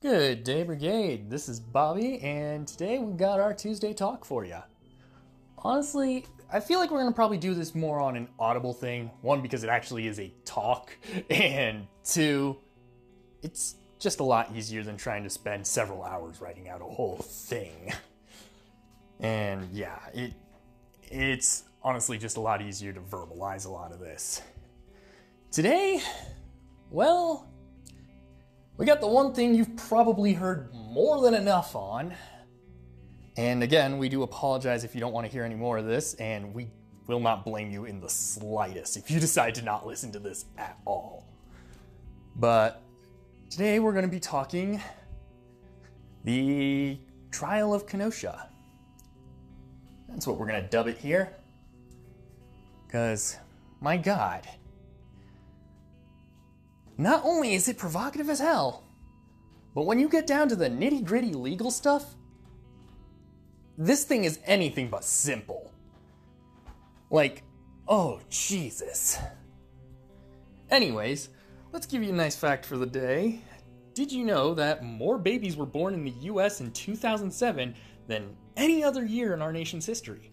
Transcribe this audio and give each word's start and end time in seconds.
Good 0.00 0.44
day, 0.44 0.62
Brigade. 0.62 1.28
This 1.28 1.48
is 1.48 1.58
Bobby, 1.58 2.20
and 2.20 2.68
today 2.68 3.00
we've 3.00 3.16
got 3.16 3.40
our 3.40 3.52
Tuesday 3.52 3.92
talk 3.92 4.24
for 4.24 4.44
you. 4.44 4.58
Honestly, 5.58 6.24
I 6.52 6.60
feel 6.60 6.78
like 6.78 6.92
we're 6.92 7.00
gonna 7.00 7.10
probably 7.10 7.36
do 7.36 7.52
this 7.52 7.74
more 7.74 7.98
on 7.98 8.14
an 8.14 8.28
audible 8.38 8.72
thing. 8.72 9.10
One, 9.22 9.42
because 9.42 9.64
it 9.64 9.70
actually 9.70 10.06
is 10.06 10.20
a 10.20 10.32
talk, 10.44 10.96
and 11.30 11.88
two, 12.04 12.58
it's 13.42 13.74
just 13.98 14.20
a 14.20 14.22
lot 14.22 14.54
easier 14.54 14.84
than 14.84 14.96
trying 14.96 15.24
to 15.24 15.30
spend 15.30 15.66
several 15.66 16.04
hours 16.04 16.40
writing 16.40 16.68
out 16.68 16.80
a 16.80 16.84
whole 16.84 17.16
thing. 17.16 17.92
And 19.18 19.68
yeah, 19.72 19.98
it 20.14 20.32
it's 21.10 21.64
honestly 21.82 22.18
just 22.18 22.36
a 22.36 22.40
lot 22.40 22.62
easier 22.62 22.92
to 22.92 23.00
verbalize 23.00 23.66
a 23.66 23.70
lot 23.70 23.90
of 23.90 23.98
this. 23.98 24.42
Today, 25.50 26.00
well, 26.88 27.48
we 28.78 28.86
got 28.86 29.00
the 29.00 29.08
one 29.08 29.34
thing 29.34 29.54
you've 29.54 29.76
probably 29.76 30.32
heard 30.32 30.72
more 30.72 31.20
than 31.20 31.34
enough 31.34 31.74
on. 31.74 32.14
And 33.36 33.62
again, 33.62 33.98
we 33.98 34.08
do 34.08 34.22
apologize 34.22 34.84
if 34.84 34.94
you 34.94 35.00
don't 35.00 35.12
want 35.12 35.26
to 35.26 35.32
hear 35.32 35.44
any 35.44 35.56
more 35.56 35.78
of 35.78 35.84
this, 35.84 36.14
and 36.14 36.54
we 36.54 36.68
will 37.08 37.18
not 37.18 37.44
blame 37.44 37.72
you 37.72 37.86
in 37.86 38.00
the 38.00 38.08
slightest 38.08 38.96
if 38.96 39.10
you 39.10 39.18
decide 39.28 39.56
to 39.56 39.62
not 39.62 39.84
listen 39.84 40.12
to 40.12 40.20
this 40.20 40.44
at 40.56 40.78
all. 40.84 41.26
But 42.36 42.80
today 43.50 43.80
we're 43.80 43.92
going 43.92 44.04
to 44.04 44.10
be 44.10 44.20
talking 44.20 44.80
the 46.22 46.98
trial 47.32 47.74
of 47.74 47.84
Kenosha. 47.84 48.48
That's 50.08 50.26
what 50.26 50.38
we're 50.38 50.46
going 50.46 50.62
to 50.62 50.68
dub 50.68 50.86
it 50.86 50.98
here. 50.98 51.34
Because, 52.86 53.38
my 53.80 53.96
god, 53.96 54.46
not 56.98 57.24
only 57.24 57.54
is 57.54 57.68
it 57.68 57.78
provocative 57.78 58.28
as 58.28 58.40
hell, 58.40 58.82
but 59.74 59.86
when 59.86 60.00
you 60.00 60.08
get 60.08 60.26
down 60.26 60.48
to 60.48 60.56
the 60.56 60.68
nitty 60.68 61.04
gritty 61.04 61.32
legal 61.32 61.70
stuff, 61.70 62.16
this 63.78 64.04
thing 64.04 64.24
is 64.24 64.40
anything 64.44 64.88
but 64.88 65.04
simple. 65.04 65.72
Like, 67.10 67.44
oh, 67.86 68.20
Jesus. 68.28 69.16
Anyways, 70.70 71.28
let's 71.72 71.86
give 71.86 72.02
you 72.02 72.10
a 72.10 72.16
nice 72.16 72.34
fact 72.34 72.66
for 72.66 72.76
the 72.76 72.86
day. 72.86 73.40
Did 73.94 74.10
you 74.10 74.24
know 74.24 74.52
that 74.54 74.84
more 74.84 75.16
babies 75.16 75.56
were 75.56 75.66
born 75.66 75.94
in 75.94 76.04
the 76.04 76.10
US 76.22 76.60
in 76.60 76.72
2007 76.72 77.74
than 78.08 78.36
any 78.56 78.82
other 78.82 79.04
year 79.04 79.32
in 79.34 79.40
our 79.40 79.52
nation's 79.52 79.86
history? 79.86 80.32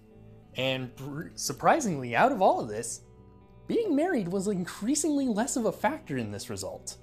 And 0.55 0.89
surprisingly, 1.36 2.16
out 2.16 2.31
of 2.31 2.41
all 2.41 2.59
of 2.59 2.67
this, 2.67 3.02
being 3.67 3.95
married 3.95 4.27
was 4.27 4.47
increasingly 4.47 5.27
less 5.27 5.55
of 5.55 5.66
a 5.66 5.71
factor 5.71 6.17
in 6.17 6.31
this 6.31 6.49
result. 6.49 6.97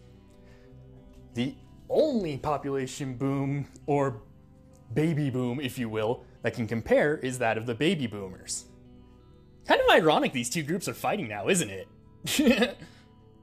The 1.35 1.55
only 1.89 2.37
population 2.39 3.15
boom, 3.15 3.67
or 3.87 4.23
baby 4.95 5.31
boom, 5.31 5.61
if 5.61 5.79
you 5.79 5.89
will, 5.89 6.25
that 6.43 6.55
can 6.55 6.67
compare 6.67 7.17
is 7.17 7.39
that 7.39 7.59
of 7.59 7.67
the 7.67 7.75
baby 7.75 8.07
boomers. 8.07 8.67
Kind 9.67 9.81
of 9.81 9.89
ironic 9.91 10.33
these 10.33 10.51
two 10.51 10.63
groups 10.63 10.89
are 10.89 10.95
fighting 10.95 11.29
now, 11.29 11.49
isn't 11.49 11.71
it? 11.71 12.77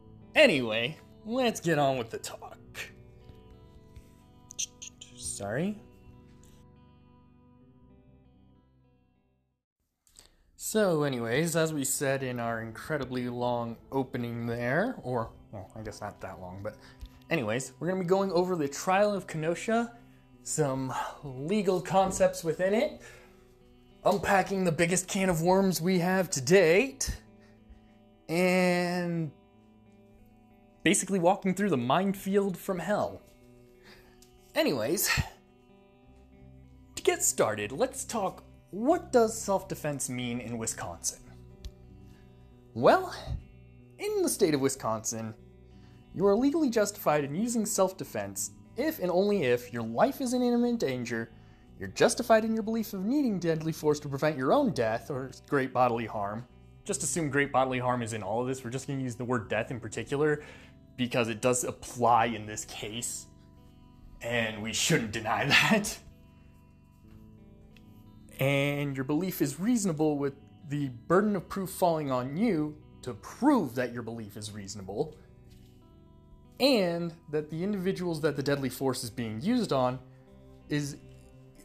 anyway, 0.36 0.98
let's 1.26 1.60
get 1.60 1.80
on 1.80 1.98
with 1.98 2.10
the 2.10 2.20
talk. 2.20 2.58
Sorry? 5.16 5.78
So, 10.72 11.02
anyways, 11.02 11.56
as 11.56 11.74
we 11.74 11.84
said 11.84 12.22
in 12.22 12.40
our 12.40 12.62
incredibly 12.62 13.28
long 13.28 13.76
opening 13.92 14.46
there, 14.46 14.94
or, 15.02 15.32
well, 15.52 15.68
I 15.76 15.82
guess 15.82 16.00
not 16.00 16.22
that 16.22 16.40
long, 16.40 16.60
but 16.62 16.76
anyways, 17.32 17.74
we're 17.80 17.88
going 17.88 18.00
to 18.00 18.04
be 18.04 18.08
going 18.08 18.32
over 18.32 18.56
the 18.56 18.68
trial 18.68 19.12
of 19.12 19.26
Kenosha, 19.26 19.92
some 20.44 20.94
legal 21.24 21.82
concepts 21.82 22.44
within 22.44 22.76
it, 22.76 23.02
unpacking 24.06 24.64
the 24.64 24.72
biggest 24.72 25.08
can 25.08 25.28
of 25.28 25.42
worms 25.42 25.82
we 25.82 25.98
have 25.98 26.30
to 26.30 26.40
date, 26.40 27.18
and 28.28 29.32
basically 30.84 31.18
walking 31.18 31.56
through 31.56 31.72
the 31.72 31.78
minefield 31.78 32.56
from 32.56 32.78
hell. 32.78 33.24
Anyways, 34.54 35.10
to 36.94 37.02
get 37.02 37.24
started, 37.24 37.72
let's 37.72 38.06
talk 38.06 38.44
what 38.72 39.12
does 39.12 39.40
self 39.40 39.68
defense 39.68 40.10
mean 40.10 40.40
in 40.40 40.58
Wisconsin? 40.58 41.20
Well, 42.74 43.14
in 43.98 44.22
the 44.22 44.30
state 44.30 44.54
of 44.54 44.62
Wisconsin, 44.62 45.34
you 46.14 46.26
are 46.28 46.36
legally 46.36 46.70
justified 46.70 47.24
in 47.24 47.36
using 47.36 47.66
self 47.66 47.98
defense 47.98 48.52
if 48.78 49.00
and 49.00 49.12
only 49.12 49.44
if 49.44 49.74
your 49.74 49.84
life 49.84 50.22
is 50.22 50.34
in 50.34 50.42
imminent 50.42 50.80
danger, 50.80 51.32
you're 51.80 51.90
justified 51.90 52.46
in 52.46 52.54
your 52.54 52.64
belief 52.64 52.94
of 52.94 53.06
needing 53.06 53.40
deadly 53.40 53.72
force 53.72 54.00
to 54.02 54.10
prevent 54.10 54.38
your 54.38 54.54
own 54.54 54.72
death 54.72 55.10
or 55.10 55.32
great 55.48 55.74
bodily 55.74 56.06
harm. 56.06 56.46
Just 56.86 57.04
assume 57.04 57.30
great 57.30 57.52
bodily 57.52 57.80
harm 57.80 58.02
is 58.02 58.14
in 58.14 58.24
all 58.24 58.42
of 58.42 58.48
this. 58.48 58.64
We're 58.64 58.70
just 58.70 58.88
going 58.88 59.00
to 59.00 59.04
use 59.04 59.16
the 59.16 59.26
word 59.26 59.50
death 59.50 59.72
in 59.72 59.80
particular 59.80 60.44
because 60.96 61.28
it 61.28 61.42
does 61.42 61.64
apply 61.64 62.26
in 62.28 62.46
this 62.46 62.66
case, 62.66 63.28
and 64.22 64.62
we 64.62 64.74
shouldn't 64.74 65.12
deny 65.12 65.46
that 65.72 65.98
and 68.40 68.96
your 68.96 69.04
belief 69.04 69.42
is 69.42 69.60
reasonable 69.60 70.18
with 70.18 70.34
the 70.70 70.90
burden 71.08 71.36
of 71.36 71.48
proof 71.50 71.70
falling 71.70 72.12
on 72.12 72.38
you 72.38 72.76
to 73.02 73.14
prove 73.14 73.76
that 73.76 73.94
your 73.94 74.02
belief 74.02 74.38
is 74.38 74.52
reasonable, 74.52 75.16
and 76.60 77.14
that 77.32 77.50
the 77.50 77.64
individuals 77.64 78.22
that 78.22 78.36
the 78.36 78.44
deadly 78.44 78.70
force 78.70 79.04
is 79.04 79.10
being 79.10 79.42
used 79.42 79.72
on 79.72 80.00
is 80.70 80.98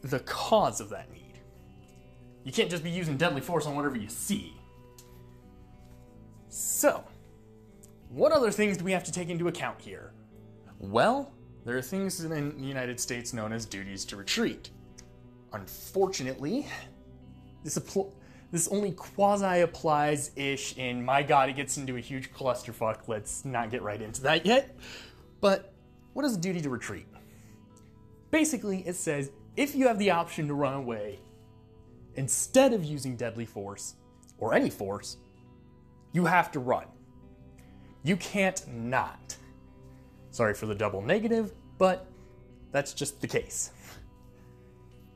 the 0.01 0.19
cause 0.19 0.79
of 0.79 0.89
that 0.89 1.11
need. 1.11 1.39
You 2.43 2.51
can't 2.51 2.69
just 2.69 2.83
be 2.83 2.89
using 2.89 3.17
deadly 3.17 3.41
force 3.41 3.65
on 3.65 3.75
whatever 3.75 3.97
you 3.97 4.09
see. 4.09 4.53
So, 6.47 7.03
what 8.09 8.31
other 8.31 8.51
things 8.51 8.77
do 8.77 8.85
we 8.85 8.91
have 8.91 9.03
to 9.03 9.11
take 9.11 9.29
into 9.29 9.47
account 9.47 9.81
here? 9.81 10.13
Well, 10.79 11.33
there 11.65 11.77
are 11.77 11.81
things 11.81 12.23
in 12.23 12.57
the 12.57 12.67
United 12.67 12.99
States 12.99 13.33
known 13.33 13.51
as 13.51 13.65
duties 13.65 14.05
to 14.05 14.15
retreat. 14.15 14.69
Unfortunately, 15.55 16.67
this 17.63 17.77
apl- 17.77 18.11
this 18.51 18.67
only 18.67 18.91
quasi 18.91 19.61
applies 19.61 20.31
ish 20.35 20.77
in 20.77 21.03
my 21.03 21.23
god, 21.23 21.49
it 21.49 21.55
gets 21.55 21.77
into 21.77 21.95
a 21.95 21.99
huge 22.01 22.33
clusterfuck. 22.33 23.07
Let's 23.07 23.45
not 23.45 23.71
get 23.71 23.81
right 23.81 24.01
into 24.01 24.21
that 24.23 24.45
yet. 24.45 24.77
But 25.39 25.73
what 26.13 26.25
is 26.25 26.35
a 26.35 26.39
duty 26.39 26.59
to 26.61 26.69
retreat? 26.69 27.07
Basically, 28.31 28.85
it 28.85 28.95
says 28.95 29.31
if 29.55 29.75
you 29.75 29.87
have 29.87 29.97
the 29.97 30.11
option 30.11 30.47
to 30.49 30.53
run 30.53 30.73
away 30.73 31.19
instead 32.15 32.73
of 32.73 32.83
using 32.83 33.15
deadly 33.15 33.45
force 33.45 33.95
or 34.37 34.53
any 34.53 34.69
force, 34.69 35.17
you 36.11 36.25
have 36.25 36.51
to 36.51 36.59
run. 36.59 36.85
You 38.03 38.17
can't 38.17 38.61
not. 38.67 39.37
Sorry 40.31 40.53
for 40.53 40.65
the 40.65 40.75
double 40.75 41.01
negative, 41.01 41.53
but 41.77 42.07
that's 42.73 42.93
just 42.93 43.21
the 43.21 43.27
case 43.27 43.71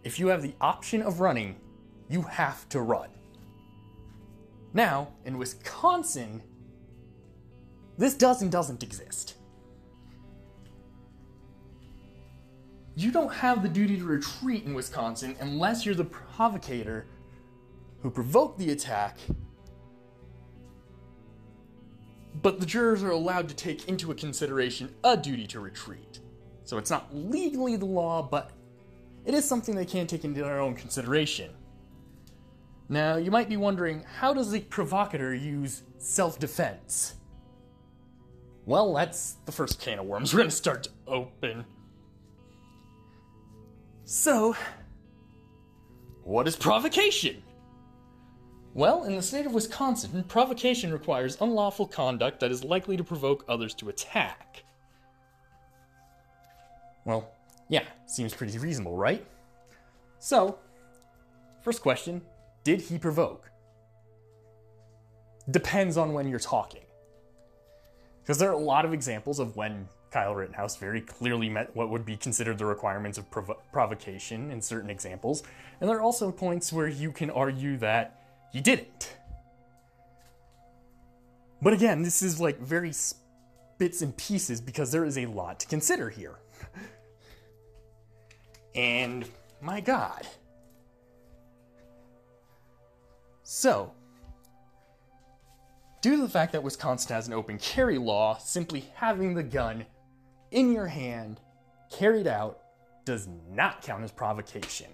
if 0.03 0.19
you 0.19 0.27
have 0.27 0.41
the 0.41 0.53
option 0.61 1.01
of 1.01 1.19
running, 1.19 1.55
you 2.09 2.21
have 2.23 2.67
to 2.69 2.81
run. 2.81 3.09
Now, 4.73 5.09
in 5.25 5.37
Wisconsin, 5.37 6.43
this 7.97 8.13
does 8.13 8.41
and 8.41 8.51
doesn't 8.51 8.83
exist. 8.83 9.35
You 12.95 13.11
don't 13.11 13.33
have 13.33 13.63
the 13.63 13.69
duty 13.69 13.97
to 13.97 14.03
retreat 14.03 14.65
in 14.65 14.73
Wisconsin 14.73 15.35
unless 15.39 15.85
you're 15.85 15.95
the 15.95 16.05
provocator 16.05 17.07
who 18.01 18.09
provoked 18.09 18.59
the 18.59 18.71
attack. 18.71 19.17
But 22.41 22.59
the 22.59 22.65
jurors 22.65 23.03
are 23.03 23.11
allowed 23.11 23.49
to 23.49 23.55
take 23.55 23.87
into 23.89 24.13
consideration 24.13 24.93
a 25.03 25.17
duty 25.17 25.47
to 25.47 25.59
retreat. 25.59 26.19
So 26.63 26.77
it's 26.77 26.89
not 26.89 27.13
legally 27.15 27.75
the 27.75 27.85
law, 27.85 28.21
but 28.21 28.51
it 29.25 29.33
is 29.33 29.47
something 29.47 29.75
they 29.75 29.85
can 29.85 30.07
take 30.07 30.25
into 30.25 30.41
their 30.41 30.59
own 30.59 30.75
consideration. 30.75 31.51
Now, 32.89 33.17
you 33.17 33.29
might 33.29 33.49
be 33.49 33.57
wondering 33.57 34.03
how 34.19 34.33
does 34.33 34.51
the 34.51 34.61
provocateur 34.61 35.33
use 35.33 35.83
self 35.97 36.39
defense? 36.39 37.15
Well, 38.65 38.93
that's 38.93 39.37
the 39.45 39.51
first 39.51 39.79
can 39.79 39.99
of 39.99 40.05
worms 40.05 40.33
we're 40.33 40.43
to 40.43 40.51
start 40.51 40.83
to 40.83 40.89
open. 41.07 41.65
So, 44.05 44.55
what 46.23 46.47
is 46.47 46.55
provocation? 46.55 47.43
Well, 48.73 49.03
in 49.03 49.15
the 49.15 49.21
state 49.21 49.45
of 49.45 49.53
Wisconsin, 49.53 50.23
provocation 50.23 50.91
requires 50.91 51.37
unlawful 51.41 51.87
conduct 51.87 52.39
that 52.39 52.51
is 52.51 52.63
likely 52.63 52.97
to 52.97 53.03
provoke 53.03 53.43
others 53.47 53.73
to 53.75 53.89
attack. 53.89 54.63
Well, 57.05 57.31
yeah, 57.69 57.83
seems 58.07 58.33
pretty 58.33 58.57
reasonable, 58.57 58.97
right? 58.97 59.25
So, 60.17 60.59
first 61.61 61.81
question 61.81 62.21
Did 62.63 62.81
he 62.81 62.97
provoke? 62.97 63.49
Depends 65.49 65.97
on 65.97 66.13
when 66.13 66.27
you're 66.27 66.39
talking. 66.39 66.83
Because 68.21 68.37
there 68.37 68.49
are 68.49 68.53
a 68.53 68.57
lot 68.57 68.85
of 68.85 68.93
examples 68.93 69.39
of 69.39 69.55
when 69.55 69.87
Kyle 70.11 70.35
Rittenhouse 70.35 70.75
very 70.75 71.01
clearly 71.01 71.49
met 71.49 71.75
what 71.75 71.89
would 71.89 72.05
be 72.05 72.17
considered 72.17 72.57
the 72.57 72.65
requirements 72.65 73.17
of 73.17 73.29
provo- 73.31 73.59
provocation 73.71 74.51
in 74.51 74.61
certain 74.61 74.89
examples. 74.89 75.43
And 75.79 75.89
there 75.89 75.97
are 75.97 76.01
also 76.01 76.31
points 76.31 76.73
where 76.73 76.87
you 76.87 77.11
can 77.11 77.29
argue 77.29 77.77
that 77.77 78.21
you 78.51 78.61
didn't. 78.61 79.15
But 81.61 81.73
again, 81.73 82.01
this 82.01 82.21
is 82.21 82.39
like 82.39 82.59
very 82.59 82.93
bits 83.77 84.01
and 84.01 84.15
pieces 84.17 84.61
because 84.61 84.91
there 84.91 85.05
is 85.05 85.17
a 85.17 85.25
lot 85.25 85.59
to 85.61 85.67
consider 85.67 86.09
here. 86.09 86.39
And 88.75 89.25
my 89.61 89.81
God. 89.81 90.27
So, 93.43 93.91
due 96.01 96.17
to 96.17 96.21
the 96.21 96.29
fact 96.29 96.51
that 96.53 96.63
Wisconsin 96.63 97.15
has 97.15 97.27
an 97.27 97.33
open 97.33 97.57
carry 97.57 97.97
law, 97.97 98.37
simply 98.37 98.85
having 98.95 99.33
the 99.33 99.43
gun 99.43 99.85
in 100.51 100.71
your 100.71 100.87
hand, 100.87 101.39
carried 101.91 102.27
out, 102.27 102.59
does 103.05 103.27
not 103.51 103.81
count 103.81 104.03
as 104.03 104.11
provocation. 104.11 104.87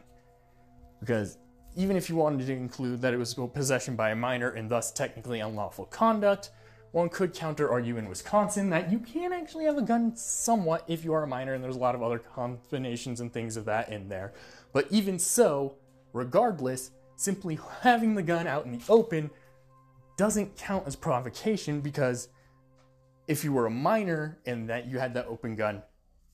Because 1.00 1.38
even 1.76 1.98
if 1.98 2.10
you 2.10 2.16
wanted 2.16 2.48
to 2.48 2.54
include 2.54 3.02
that 3.02 3.14
it 3.14 3.18
was 3.18 3.34
possession 3.54 3.96
by 3.96 4.12
a 4.12 4.16
minor 4.16 4.52
and 4.52 4.70
thus 4.70 4.92
technically 4.92 5.42
unlawful 5.42 5.86
conduct, 5.86 6.52
one 6.96 7.10
could 7.10 7.34
counter 7.34 7.70
argue 7.70 7.98
in 7.98 8.08
Wisconsin 8.08 8.70
that 8.70 8.90
you 8.90 9.00
can 9.00 9.34
actually 9.34 9.66
have 9.66 9.78
a 9.78 9.82
gun 9.82 10.16
somewhat 10.16 10.82
if 10.88 11.04
you 11.04 11.12
are 11.14 11.24
a 11.24 11.28
minor, 11.28 11.54
and 11.54 11.62
there's 11.62 11.76
a 11.76 11.80
lot 11.80 11.94
of 11.94 12.02
other 12.02 12.20
combinations 12.20 13.20
and 13.20 13.34
things 13.34 13.58
of 13.58 13.66
that 13.66 13.90
in 13.90 14.08
there. 14.08 14.32
But 14.72 14.88
even 14.90 15.20
so, 15.20 15.76
regardless, 16.14 16.92
simply 17.18 17.60
having 17.82 18.16
the 18.16 18.24
gun 18.24 18.48
out 18.48 18.64
in 18.64 18.72
the 18.72 18.80
open 18.88 19.30
doesn't 20.16 20.56
count 20.56 20.88
as 20.88 20.96
provocation 20.96 21.82
because 21.82 22.30
if 23.28 23.44
you 23.44 23.52
were 23.52 23.66
a 23.66 23.72
minor 23.72 24.40
and 24.46 24.70
that 24.70 24.88
you 24.88 24.98
had 24.98 25.14
that 25.16 25.26
open 25.26 25.58
gun, 25.58 25.84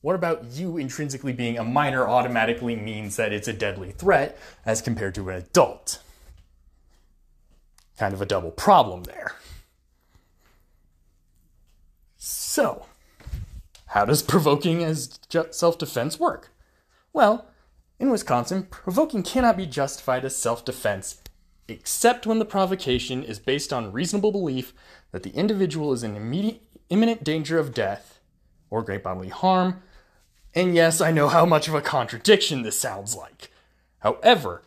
what 0.02 0.14
about 0.14 0.44
you 0.52 0.78
intrinsically 0.78 1.34
being 1.34 1.58
a 1.58 1.64
minor 1.64 2.08
automatically 2.08 2.76
means 2.76 3.16
that 3.16 3.34
it's 3.34 3.48
a 3.48 3.54
deadly 3.54 3.94
threat 3.94 4.38
as 4.64 4.80
compared 4.80 5.16
to 5.16 5.28
an 5.32 5.38
adult? 5.38 6.04
Kind 7.98 8.14
of 8.14 8.22
a 8.22 8.28
double 8.28 8.52
problem 8.52 9.06
there. 9.06 9.34
So, 12.24 12.86
how 13.88 14.06
does 14.06 14.22
provoking 14.22 14.84
as 14.84 15.18
self 15.50 15.80
defense 15.80 16.20
work? 16.20 16.52
Well, 17.14 17.48
in 18.00 18.12
Wisconsin, 18.12 18.68
provoking 18.70 19.24
cannot 19.24 19.58
be 19.58 19.66
justified 19.66 20.24
as 20.24 20.36
self 20.36 20.64
defense 20.64 21.20
except 21.68 22.28
when 22.28 22.38
the 22.38 22.46
provocation 22.46 23.24
is 23.24 23.40
based 23.40 23.74
on 23.74 23.92
reasonable 23.92 24.32
belief 24.32 24.72
that 25.12 25.24
the 25.24 25.32
individual 25.32 25.94
is 25.94 26.04
in 26.04 26.16
immediate, 26.16 26.62
imminent 26.90 27.24
danger 27.24 27.58
of 27.58 27.74
death 27.74 28.20
or 28.70 28.84
great 28.84 29.02
bodily 29.02 29.30
harm. 29.30 29.82
And 30.54 30.76
yes, 30.76 31.02
I 31.02 31.10
know 31.10 31.28
how 31.28 31.48
much 31.48 31.68
of 31.68 31.74
a 31.74 31.82
contradiction 31.82 32.62
this 32.62 32.80
sounds 32.80 33.16
like. 33.16 33.50
However, 33.98 34.62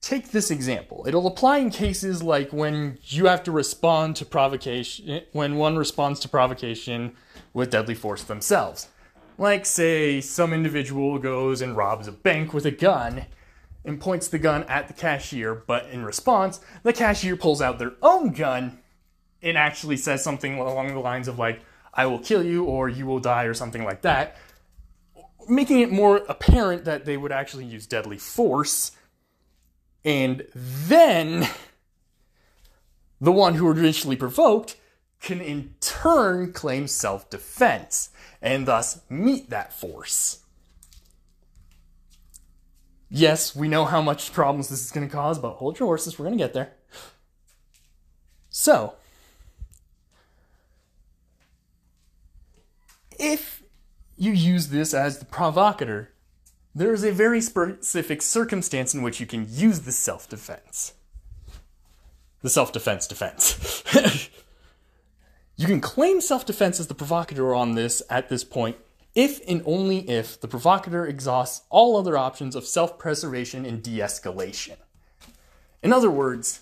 take 0.00 0.30
this 0.30 0.50
example. 0.50 1.04
It'll 1.06 1.26
apply 1.26 1.58
in 1.58 1.70
cases 1.70 2.22
like 2.22 2.52
when 2.52 2.98
you 3.04 3.26
have 3.26 3.42
to 3.44 3.52
respond 3.52 4.16
to 4.16 4.24
provocation, 4.24 5.22
when 5.32 5.56
one 5.56 5.76
responds 5.76 6.20
to 6.20 6.28
provocation 6.28 7.16
with 7.52 7.70
deadly 7.70 7.94
force 7.94 8.22
themselves. 8.22 8.88
Like, 9.36 9.66
say, 9.66 10.20
some 10.20 10.52
individual 10.52 11.18
goes 11.18 11.62
and 11.62 11.76
robs 11.76 12.08
a 12.08 12.12
bank 12.12 12.52
with 12.52 12.66
a 12.66 12.70
gun 12.70 13.26
and 13.84 14.00
points 14.00 14.28
the 14.28 14.38
gun 14.38 14.64
at 14.64 14.88
the 14.88 14.94
cashier, 14.94 15.54
but 15.54 15.86
in 15.90 16.04
response, 16.04 16.60
the 16.82 16.92
cashier 16.92 17.36
pulls 17.36 17.62
out 17.62 17.78
their 17.78 17.92
own 18.02 18.32
gun 18.32 18.80
and 19.40 19.56
actually 19.56 19.96
says 19.96 20.22
something 20.24 20.58
along 20.58 20.88
the 20.88 20.98
lines 20.98 21.28
of, 21.28 21.38
like, 21.38 21.60
I 21.94 22.06
will 22.06 22.18
kill 22.18 22.44
you 22.44 22.64
or 22.64 22.88
you 22.88 23.06
will 23.06 23.20
die 23.20 23.44
or 23.44 23.54
something 23.54 23.84
like 23.84 24.02
that, 24.02 24.36
making 25.48 25.80
it 25.80 25.90
more 25.90 26.18
apparent 26.28 26.84
that 26.84 27.04
they 27.04 27.16
would 27.16 27.32
actually 27.32 27.64
use 27.64 27.86
deadly 27.86 28.18
force. 28.18 28.92
And 30.04 30.46
then 30.54 31.48
the 33.20 33.32
one 33.32 33.54
who 33.54 33.68
originally 33.68 34.16
provoked 34.16 34.76
can 35.20 35.40
in 35.40 35.74
turn 35.80 36.52
claim 36.52 36.86
self 36.86 37.28
defense 37.28 38.10
and 38.40 38.66
thus 38.66 39.00
meet 39.10 39.50
that 39.50 39.72
force. 39.72 40.44
Yes, 43.10 43.56
we 43.56 43.68
know 43.68 43.86
how 43.86 44.02
much 44.02 44.32
problems 44.32 44.68
this 44.68 44.84
is 44.84 44.92
going 44.92 45.08
to 45.08 45.12
cause, 45.12 45.38
but 45.38 45.54
hold 45.54 45.78
your 45.78 45.86
horses, 45.86 46.18
we're 46.18 46.26
going 46.26 46.36
to 46.36 46.44
get 46.44 46.52
there. 46.52 46.72
So, 48.50 48.94
if 53.18 53.62
you 54.16 54.32
use 54.32 54.68
this 54.68 54.92
as 54.92 55.18
the 55.18 55.24
provocateur, 55.24 56.10
there 56.74 56.92
is 56.92 57.04
a 57.04 57.12
very 57.12 57.40
specific 57.40 58.22
circumstance 58.22 58.94
in 58.94 59.02
which 59.02 59.20
you 59.20 59.26
can 59.26 59.46
use 59.48 59.80
the 59.80 59.92
self 59.92 60.28
defense. 60.28 60.94
The 62.42 62.50
self 62.50 62.72
defense 62.72 63.06
defense. 63.06 64.30
You 65.58 65.66
can 65.66 65.80
claim 65.80 66.20
self 66.20 66.46
defense 66.46 66.78
as 66.78 66.86
the 66.86 66.94
provocateur 66.94 67.52
on 67.52 67.74
this 67.74 68.00
at 68.08 68.28
this 68.28 68.44
point 68.44 68.76
if 69.16 69.40
and 69.48 69.60
only 69.66 70.08
if 70.08 70.40
the 70.40 70.46
provocateur 70.46 71.04
exhausts 71.04 71.66
all 71.68 71.96
other 71.96 72.16
options 72.16 72.54
of 72.54 72.64
self 72.64 72.96
preservation 72.96 73.66
and 73.66 73.82
de 73.82 73.98
escalation. 73.98 74.76
In 75.82 75.92
other 75.92 76.10
words, 76.10 76.60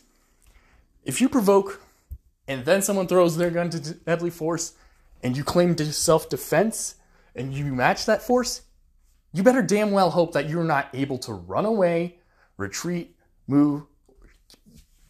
if 1.05 1.21
you 1.21 1.29
provoke 1.29 1.83
and 2.49 2.65
then 2.65 2.81
someone 2.81 3.07
throws 3.07 3.37
their 3.37 3.51
gun 3.51 3.69
to 3.69 3.95
deadly 3.95 4.31
force 4.31 4.73
and 5.23 5.37
you 5.37 5.45
claim 5.45 5.77
self 5.77 6.31
defense 6.31 6.95
and 7.35 7.53
you 7.53 7.67
match 7.67 8.07
that 8.07 8.23
force, 8.23 8.63
you 9.37 9.43
better 9.43 9.61
damn 9.61 9.91
well 9.91 10.11
hope 10.11 10.33
that 10.33 10.49
you're 10.49 10.65
not 10.65 10.89
able 10.95 11.19
to 11.19 11.35
run 11.35 11.67
away, 11.67 12.17
retreat, 12.57 13.15
move, 13.47 13.83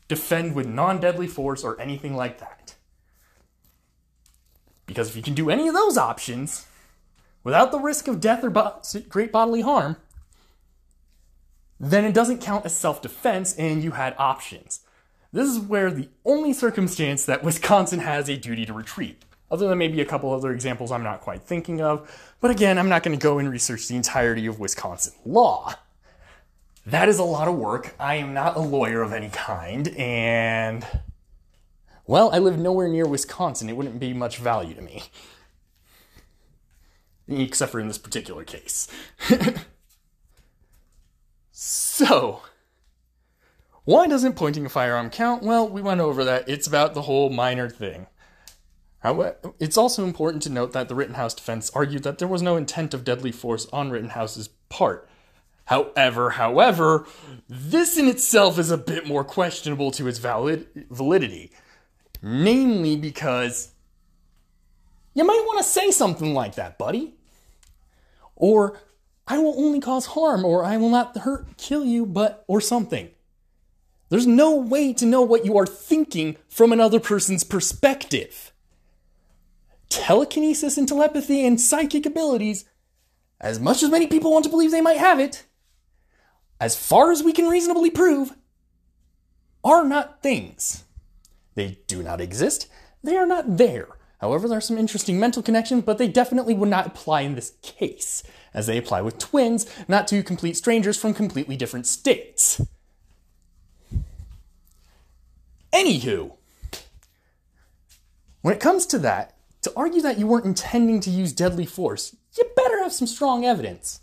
defend 0.08 0.56
with 0.56 0.66
non 0.66 0.98
deadly 0.98 1.28
force, 1.28 1.62
or 1.62 1.80
anything 1.80 2.16
like 2.16 2.40
that. 2.40 2.74
Because 4.84 5.08
if 5.08 5.16
you 5.16 5.22
can 5.22 5.34
do 5.34 5.48
any 5.48 5.68
of 5.68 5.74
those 5.74 5.96
options 5.96 6.66
without 7.44 7.70
the 7.70 7.78
risk 7.78 8.08
of 8.08 8.20
death 8.20 8.42
or 8.42 8.50
bo- 8.50 8.82
great 9.08 9.30
bodily 9.30 9.60
harm, 9.60 9.96
then 11.78 12.04
it 12.04 12.12
doesn't 12.12 12.40
count 12.40 12.66
as 12.66 12.76
self 12.76 13.00
defense 13.00 13.54
and 13.54 13.84
you 13.84 13.92
had 13.92 14.16
options. 14.18 14.80
This 15.32 15.48
is 15.48 15.60
where 15.60 15.92
the 15.92 16.08
only 16.24 16.52
circumstance 16.52 17.24
that 17.26 17.44
Wisconsin 17.44 18.00
has 18.00 18.28
a 18.28 18.36
duty 18.36 18.66
to 18.66 18.72
retreat, 18.72 19.24
other 19.50 19.68
than 19.68 19.78
maybe 19.78 20.00
a 20.00 20.04
couple 20.04 20.32
other 20.32 20.52
examples 20.52 20.90
I'm 20.90 21.02
not 21.02 21.20
quite 21.20 21.42
thinking 21.42 21.80
of. 21.80 22.10
But 22.40 22.50
again, 22.50 22.78
I'm 22.78 22.88
not 22.88 23.02
going 23.02 23.16
to 23.16 23.22
go 23.22 23.38
and 23.38 23.50
research 23.50 23.88
the 23.88 23.96
entirety 23.96 24.46
of 24.46 24.58
Wisconsin 24.58 25.14
law. 25.24 25.74
That 26.84 27.08
is 27.08 27.18
a 27.18 27.24
lot 27.24 27.48
of 27.48 27.56
work. 27.56 27.94
I 27.98 28.14
am 28.16 28.32
not 28.32 28.56
a 28.56 28.60
lawyer 28.60 29.02
of 29.02 29.12
any 29.12 29.28
kind, 29.28 29.88
and 29.96 30.86
well, 32.06 32.30
I 32.32 32.38
live 32.38 32.56
nowhere 32.56 32.86
near 32.86 33.06
Wisconsin. 33.06 33.68
It 33.68 33.76
wouldn't 33.76 33.98
be 33.98 34.12
much 34.12 34.38
value 34.38 34.74
to 34.74 34.82
me. 34.82 35.02
Except 37.28 37.72
for 37.72 37.80
in 37.80 37.88
this 37.88 37.98
particular 37.98 38.44
case. 38.44 38.86
so, 41.50 42.42
why 43.84 44.06
doesn't 44.06 44.34
pointing 44.34 44.64
a 44.64 44.68
firearm 44.68 45.10
count? 45.10 45.42
Well, 45.42 45.68
we 45.68 45.82
went 45.82 46.00
over 46.00 46.22
that. 46.22 46.48
It's 46.48 46.68
about 46.68 46.94
the 46.94 47.02
whole 47.02 47.30
minor 47.30 47.68
thing. 47.68 48.06
It's 49.60 49.76
also 49.76 50.04
important 50.04 50.42
to 50.44 50.50
note 50.50 50.72
that 50.72 50.88
the 50.88 50.94
Rittenhouse 50.94 51.34
defense 51.34 51.70
argued 51.74 52.02
that 52.02 52.18
there 52.18 52.26
was 52.26 52.42
no 52.42 52.56
intent 52.56 52.92
of 52.92 53.04
deadly 53.04 53.30
force 53.32 53.66
on 53.72 53.90
Rittenhouse's 53.90 54.48
part. 54.68 55.08
However, 55.66 56.30
however, 56.30 57.06
this 57.48 57.96
in 57.96 58.08
itself 58.08 58.58
is 58.58 58.70
a 58.70 58.78
bit 58.78 59.06
more 59.06 59.24
questionable 59.24 59.90
to 59.92 60.06
its 60.08 60.18
valid 60.18 60.66
validity. 60.90 61.50
Namely, 62.22 62.96
because 62.96 63.72
you 65.14 65.24
might 65.24 65.44
want 65.46 65.58
to 65.58 65.64
say 65.64 65.90
something 65.90 66.34
like 66.34 66.54
that, 66.56 66.78
buddy. 66.78 67.14
Or, 68.34 68.78
I 69.26 69.38
will 69.38 69.58
only 69.58 69.80
cause 69.80 70.06
harm, 70.06 70.44
or 70.44 70.64
I 70.64 70.76
will 70.76 70.90
not 70.90 71.16
hurt, 71.18 71.56
kill 71.56 71.84
you, 71.84 72.06
but, 72.06 72.44
or 72.46 72.60
something. 72.60 73.10
There's 74.08 74.26
no 74.26 74.54
way 74.54 74.92
to 74.92 75.06
know 75.06 75.22
what 75.22 75.44
you 75.44 75.56
are 75.58 75.66
thinking 75.66 76.36
from 76.48 76.72
another 76.72 77.00
person's 77.00 77.42
perspective. 77.42 78.45
Telekinesis 79.88 80.76
and 80.76 80.88
telepathy 80.88 81.46
and 81.46 81.60
psychic 81.60 82.06
abilities, 82.06 82.64
as 83.40 83.60
much 83.60 83.82
as 83.82 83.90
many 83.90 84.06
people 84.06 84.32
want 84.32 84.44
to 84.44 84.50
believe 84.50 84.70
they 84.70 84.80
might 84.80 84.98
have 84.98 85.20
it, 85.20 85.44
as 86.60 86.76
far 86.76 87.12
as 87.12 87.22
we 87.22 87.32
can 87.32 87.48
reasonably 87.48 87.90
prove, 87.90 88.34
are 89.62 89.84
not 89.84 90.22
things. 90.22 90.84
They 91.54 91.78
do 91.86 92.02
not 92.02 92.20
exist. 92.20 92.68
They 93.02 93.16
are 93.16 93.26
not 93.26 93.56
there. 93.56 93.88
However, 94.18 94.48
there 94.48 94.58
are 94.58 94.62
some 94.62 94.78
interesting 94.78 95.20
mental 95.20 95.42
connections, 95.42 95.84
but 95.84 95.98
they 95.98 96.08
definitely 96.08 96.54
would 96.54 96.68
not 96.68 96.86
apply 96.86 97.20
in 97.22 97.34
this 97.34 97.52
case, 97.62 98.22
as 98.54 98.66
they 98.66 98.78
apply 98.78 99.02
with 99.02 99.18
twins, 99.18 99.66
not 99.86 100.08
to 100.08 100.22
complete 100.22 100.56
strangers 100.56 100.98
from 100.98 101.12
completely 101.12 101.56
different 101.56 101.86
states. 101.86 102.60
Anywho, 105.72 106.32
when 108.40 108.54
it 108.54 108.60
comes 108.60 108.86
to 108.86 108.98
that, 109.00 109.35
to 109.66 109.72
argue 109.74 110.00
that 110.00 110.16
you 110.16 110.28
weren't 110.28 110.44
intending 110.44 111.00
to 111.00 111.10
use 111.10 111.32
deadly 111.32 111.66
force, 111.66 112.14
you 112.38 112.44
better 112.54 112.80
have 112.84 112.92
some 112.92 113.08
strong 113.08 113.44
evidence. 113.44 114.00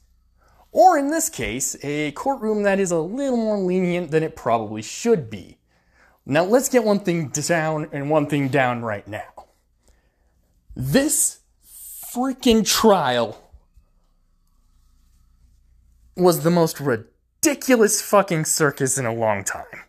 Or 0.74 0.98
in 0.98 1.10
this 1.10 1.30
case, 1.30 1.78
a 1.82 2.12
courtroom 2.12 2.64
that 2.64 2.82
is 2.82 2.92
a 2.92 3.00
little 3.00 3.38
more 3.38 3.58
lenient 3.58 4.12
than 4.12 4.24
it 4.24 4.36
probably 4.36 4.82
should 4.82 5.30
be. 5.30 5.60
Now 6.26 6.44
let's 6.44 6.68
get 6.68 6.84
one 6.84 7.00
thing 7.00 7.30
down 7.30 7.88
and 7.94 8.10
one 8.10 8.28
thing 8.28 8.50
down 8.50 8.82
right 8.82 9.08
now. 9.08 9.46
This 10.76 11.40
freaking 12.14 12.68
trial 12.68 13.42
was 16.18 16.44
the 16.44 16.52
most 16.52 16.82
ridiculous 16.82 18.02
fucking 18.02 18.44
circus 18.46 18.98
in 18.98 19.06
a 19.06 19.14
long 19.14 19.46
time. 19.46 19.84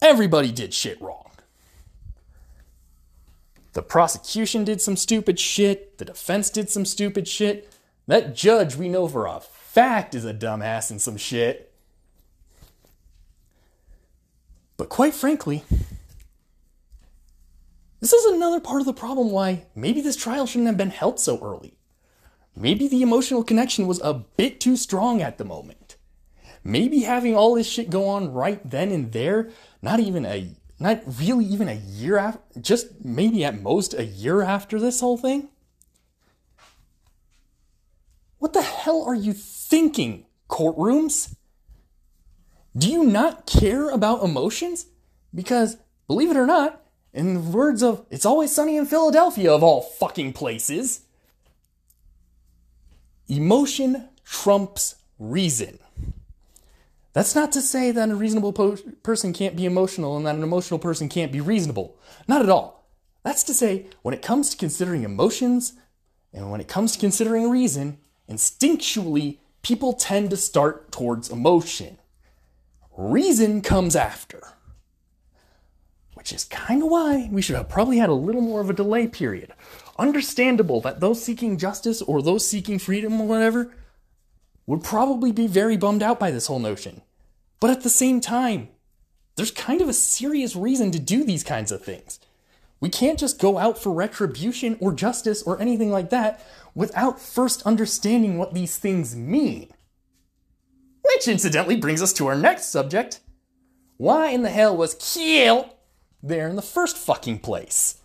Everybody 0.00 0.52
did 0.52 0.72
shit 0.72 1.00
wrong. 1.00 1.25
The 3.76 3.82
prosecution 3.82 4.64
did 4.64 4.80
some 4.80 4.96
stupid 4.96 5.38
shit. 5.38 5.98
The 5.98 6.06
defense 6.06 6.48
did 6.48 6.70
some 6.70 6.86
stupid 6.86 7.28
shit. 7.28 7.70
That 8.06 8.34
judge 8.34 8.74
we 8.74 8.88
know 8.88 9.06
for 9.06 9.26
a 9.26 9.38
fact 9.38 10.14
is 10.14 10.24
a 10.24 10.32
dumbass 10.32 10.90
and 10.90 10.98
some 10.98 11.18
shit. 11.18 11.74
But 14.78 14.88
quite 14.88 15.12
frankly, 15.12 15.62
this 18.00 18.14
is 18.14 18.32
another 18.32 18.60
part 18.60 18.80
of 18.80 18.86
the 18.86 18.94
problem 18.94 19.30
why 19.30 19.66
maybe 19.74 20.00
this 20.00 20.16
trial 20.16 20.46
shouldn't 20.46 20.68
have 20.68 20.78
been 20.78 20.88
held 20.88 21.20
so 21.20 21.38
early. 21.42 21.76
Maybe 22.56 22.88
the 22.88 23.02
emotional 23.02 23.44
connection 23.44 23.86
was 23.86 24.00
a 24.00 24.14
bit 24.14 24.58
too 24.58 24.78
strong 24.78 25.20
at 25.20 25.36
the 25.36 25.44
moment. 25.44 25.96
Maybe 26.64 27.00
having 27.00 27.36
all 27.36 27.54
this 27.54 27.68
shit 27.68 27.90
go 27.90 28.08
on 28.08 28.32
right 28.32 28.70
then 28.70 28.90
and 28.90 29.12
there, 29.12 29.50
not 29.82 30.00
even 30.00 30.24
a 30.24 30.56
not 30.78 31.02
really 31.18 31.44
even 31.44 31.68
a 31.68 31.74
year 31.74 32.18
after, 32.18 32.60
just 32.60 33.04
maybe 33.04 33.44
at 33.44 33.62
most 33.62 33.94
a 33.94 34.04
year 34.04 34.42
after 34.42 34.78
this 34.78 35.00
whole 35.00 35.16
thing? 35.16 35.48
What 38.38 38.52
the 38.52 38.62
hell 38.62 39.02
are 39.06 39.14
you 39.14 39.32
thinking, 39.32 40.26
courtrooms? 40.48 41.34
Do 42.76 42.90
you 42.90 43.04
not 43.04 43.46
care 43.46 43.88
about 43.88 44.22
emotions? 44.22 44.86
Because, 45.34 45.78
believe 46.06 46.30
it 46.30 46.36
or 46.36 46.46
not, 46.46 46.82
in 47.14 47.34
the 47.34 47.40
words 47.40 47.82
of 47.82 48.04
It's 48.10 48.26
Always 48.26 48.54
Sunny 48.54 48.76
in 48.76 48.84
Philadelphia, 48.84 49.50
of 49.50 49.62
all 49.62 49.80
fucking 49.80 50.34
places, 50.34 51.00
emotion 53.28 54.10
trumps 54.24 54.96
reason. 55.18 55.78
That's 57.16 57.34
not 57.34 57.50
to 57.52 57.62
say 57.62 57.92
that 57.92 58.10
a 58.10 58.14
reasonable 58.14 58.52
po- 58.52 58.76
person 59.02 59.32
can't 59.32 59.56
be 59.56 59.64
emotional 59.64 60.18
and 60.18 60.26
that 60.26 60.34
an 60.34 60.42
emotional 60.42 60.78
person 60.78 61.08
can't 61.08 61.32
be 61.32 61.40
reasonable. 61.40 61.96
Not 62.28 62.42
at 62.42 62.50
all. 62.50 62.90
That's 63.22 63.42
to 63.44 63.54
say, 63.54 63.86
when 64.02 64.12
it 64.12 64.20
comes 64.20 64.50
to 64.50 64.56
considering 64.58 65.02
emotions 65.02 65.72
and 66.34 66.50
when 66.50 66.60
it 66.60 66.68
comes 66.68 66.92
to 66.92 66.98
considering 66.98 67.48
reason, 67.48 67.96
instinctually, 68.28 69.38
people 69.62 69.94
tend 69.94 70.28
to 70.28 70.36
start 70.36 70.92
towards 70.92 71.30
emotion. 71.30 71.96
Reason 72.98 73.62
comes 73.62 73.96
after. 73.96 74.42
Which 76.12 76.34
is 76.34 76.44
kind 76.44 76.82
of 76.82 76.90
why 76.90 77.30
we 77.32 77.40
should 77.40 77.56
have 77.56 77.70
probably 77.70 77.96
had 77.96 78.10
a 78.10 78.12
little 78.12 78.42
more 78.42 78.60
of 78.60 78.68
a 78.68 78.74
delay 78.74 79.06
period. 79.06 79.54
Understandable 79.98 80.82
that 80.82 81.00
those 81.00 81.24
seeking 81.24 81.56
justice 81.56 82.02
or 82.02 82.20
those 82.20 82.46
seeking 82.46 82.78
freedom 82.78 83.18
or 83.18 83.26
whatever 83.26 83.72
would 84.66 84.84
probably 84.84 85.32
be 85.32 85.46
very 85.46 85.78
bummed 85.78 86.02
out 86.02 86.20
by 86.20 86.30
this 86.30 86.48
whole 86.48 86.58
notion. 86.58 87.00
But 87.60 87.70
at 87.70 87.82
the 87.82 87.90
same 87.90 88.20
time, 88.20 88.68
there's 89.36 89.50
kind 89.50 89.80
of 89.80 89.88
a 89.88 89.94
serious 89.94 90.56
reason 90.56 90.90
to 90.92 90.98
do 90.98 91.24
these 91.24 91.44
kinds 91.44 91.72
of 91.72 91.84
things. 91.84 92.18
We 92.80 92.88
can't 92.88 93.18
just 93.18 93.40
go 93.40 93.58
out 93.58 93.78
for 93.78 93.92
retribution 93.92 94.76
or 94.80 94.92
justice 94.92 95.42
or 95.42 95.60
anything 95.60 95.90
like 95.90 96.10
that 96.10 96.44
without 96.74 97.20
first 97.20 97.62
understanding 97.62 98.36
what 98.36 98.54
these 98.54 98.78
things 98.78 99.16
mean. 99.16 99.70
Which 101.02 101.28
incidentally 101.28 101.76
brings 101.76 102.02
us 102.02 102.12
to 102.14 102.26
our 102.26 102.36
next 102.36 102.66
subject. 102.66 103.20
Why 103.96 104.28
in 104.28 104.42
the 104.42 104.50
hell 104.50 104.76
was 104.76 104.94
Kyle 104.94 105.74
there 106.22 106.48
in 106.48 106.56
the 106.56 106.62
first 106.62 106.98
fucking 106.98 107.38
place? 107.38 108.00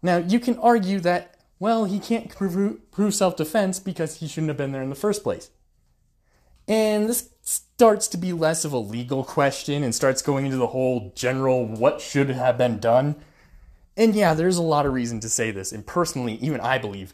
Now, 0.00 0.18
you 0.18 0.38
can 0.38 0.58
argue 0.58 1.00
that, 1.00 1.36
well, 1.58 1.84
he 1.84 1.98
can't 1.98 2.28
prove, 2.28 3.14
self 3.14 3.36
defense 3.36 3.80
because 3.80 4.18
he 4.18 4.28
shouldn't 4.28 4.48
have 4.48 4.56
been 4.56 4.72
there 4.72 4.82
in 4.82 4.90
the 4.90 4.96
first 4.96 5.22
place. 5.22 5.50
And 6.68 7.08
this 7.08 7.31
starts 7.42 8.08
to 8.08 8.16
be 8.16 8.32
less 8.32 8.64
of 8.64 8.72
a 8.72 8.78
legal 8.78 9.24
question 9.24 9.82
and 9.82 9.94
starts 9.94 10.22
going 10.22 10.46
into 10.46 10.56
the 10.56 10.68
whole 10.68 11.12
general 11.14 11.66
what 11.66 12.00
should 12.00 12.30
have 12.30 12.56
been 12.56 12.78
done. 12.78 13.16
And 13.96 14.14
yeah, 14.14 14.34
there's 14.34 14.56
a 14.56 14.62
lot 14.62 14.86
of 14.86 14.92
reason 14.92 15.20
to 15.20 15.28
say 15.28 15.50
this. 15.50 15.72
And 15.72 15.86
personally, 15.86 16.34
even 16.34 16.60
I 16.60 16.78
believe 16.78 17.12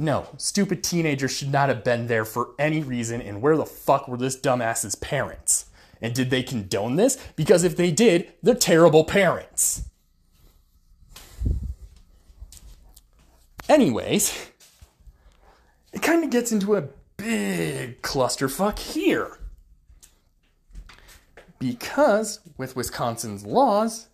no, 0.00 0.28
stupid 0.36 0.84
teenagers 0.84 1.36
should 1.36 1.50
not 1.50 1.68
have 1.68 1.82
been 1.82 2.06
there 2.06 2.24
for 2.24 2.50
any 2.56 2.82
reason. 2.82 3.20
And 3.20 3.42
where 3.42 3.56
the 3.56 3.66
fuck 3.66 4.06
were 4.06 4.16
this 4.16 4.36
dumbass's 4.36 4.94
parents? 4.94 5.64
And 6.00 6.14
did 6.14 6.30
they 6.30 6.44
condone 6.44 6.94
this? 6.94 7.16
Because 7.34 7.64
if 7.64 7.76
they 7.76 7.90
did, 7.90 8.32
they're 8.40 8.54
terrible 8.54 9.02
parents. 9.02 9.88
Anyways, 13.68 14.50
it 15.92 16.00
kind 16.00 16.22
of 16.22 16.30
gets 16.30 16.52
into 16.52 16.76
a 16.76 16.84
big 17.16 18.00
clusterfuck 18.02 18.78
here. 18.78 19.37
Because 21.58 22.40
with 22.56 22.76
Wisconsin's 22.76 23.44
laws, 23.44 24.08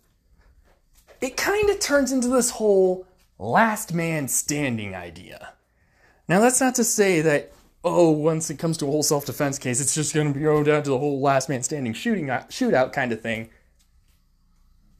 it 1.21 1.37
kind 1.37 1.69
of 1.69 1.79
turns 1.79 2.11
into 2.11 2.27
this 2.27 2.51
whole 2.51 3.05
last 3.37 3.93
man 3.93 4.27
standing 4.27 4.95
idea. 4.95 5.53
Now, 6.27 6.39
that's 6.39 6.59
not 6.61 6.75
to 6.75 6.83
say 6.83 7.21
that, 7.21 7.51
oh, 7.83 8.09
once 8.09 8.49
it 8.49 8.57
comes 8.57 8.77
to 8.77 8.85
a 8.85 8.91
whole 8.91 9.03
self 9.03 9.25
defense 9.25 9.59
case, 9.59 9.79
it's 9.79 9.93
just 9.93 10.13
going 10.13 10.33
to 10.33 10.39
oh, 10.47 10.63
go 10.63 10.63
down 10.63 10.83
to 10.83 10.89
the 10.89 10.97
whole 10.97 11.21
last 11.21 11.49
man 11.49 11.61
standing 11.63 11.93
shooting 11.93 12.27
shootout 12.27 12.93
kind 12.93 13.11
of 13.11 13.21
thing. 13.21 13.49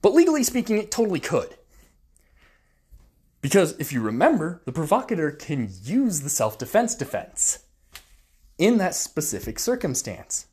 But 0.02 0.14
legally 0.14 0.44
speaking, 0.44 0.78
it 0.78 0.92
totally 0.92 1.20
could. 1.20 1.56
Because 3.42 3.76
if 3.80 3.92
you 3.92 4.02
remember, 4.02 4.62
the 4.66 4.72
provocateur 4.72 5.32
can 5.32 5.70
use 5.84 6.22
the 6.22 6.30
self 6.30 6.58
defense 6.58 6.96
defense 6.96 7.60
in 8.58 8.78
that 8.78 8.96
specific 8.96 9.60
circumstance. 9.60 10.48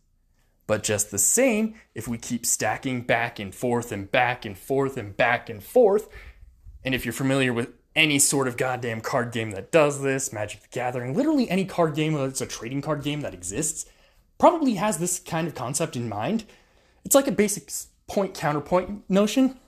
But 0.73 0.85
just 0.85 1.11
the 1.11 1.19
same, 1.19 1.75
if 1.95 2.09
we 2.09 2.17
keep 2.17 2.47
stacking 2.47 3.03
back 3.03 3.39
and 3.39 3.55
forth 3.55 3.93
and 3.93 4.11
back 4.11 4.47
and 4.47 4.57
forth 4.57 4.97
and 4.97 5.15
back 5.15 5.51
and 5.51 5.63
forth, 5.63 6.09
and 6.83 6.95
if 6.95 7.05
you're 7.05 7.13
familiar 7.13 7.53
with 7.53 7.69
any 7.95 8.19
sort 8.19 8.49
of 8.49 8.57
goddamn 8.57 9.03
card 9.03 9.33
game 9.33 9.51
that 9.51 9.71
does 9.71 10.01
this, 10.01 10.33
Magic 10.33 10.63
the 10.63 10.69
Gathering, 10.71 11.15
literally 11.15 11.51
any 11.51 11.67
card 11.67 11.95
game 11.95 12.15
that's 12.15 12.41
a 12.41 12.47
trading 12.47 12.81
card 12.81 13.03
game 13.03 13.21
that 13.21 13.35
exists, 13.35 13.85
probably 14.39 14.77
has 14.77 14.97
this 14.97 15.19
kind 15.19 15.47
of 15.47 15.55
concept 15.55 15.95
in 15.95 16.09
mind. 16.09 16.47
It's 17.05 17.15
like 17.15 17.27
a 17.27 17.33
basic 17.33 17.71
point 18.07 18.33
counterpoint 18.33 19.11
notion. 19.11 19.59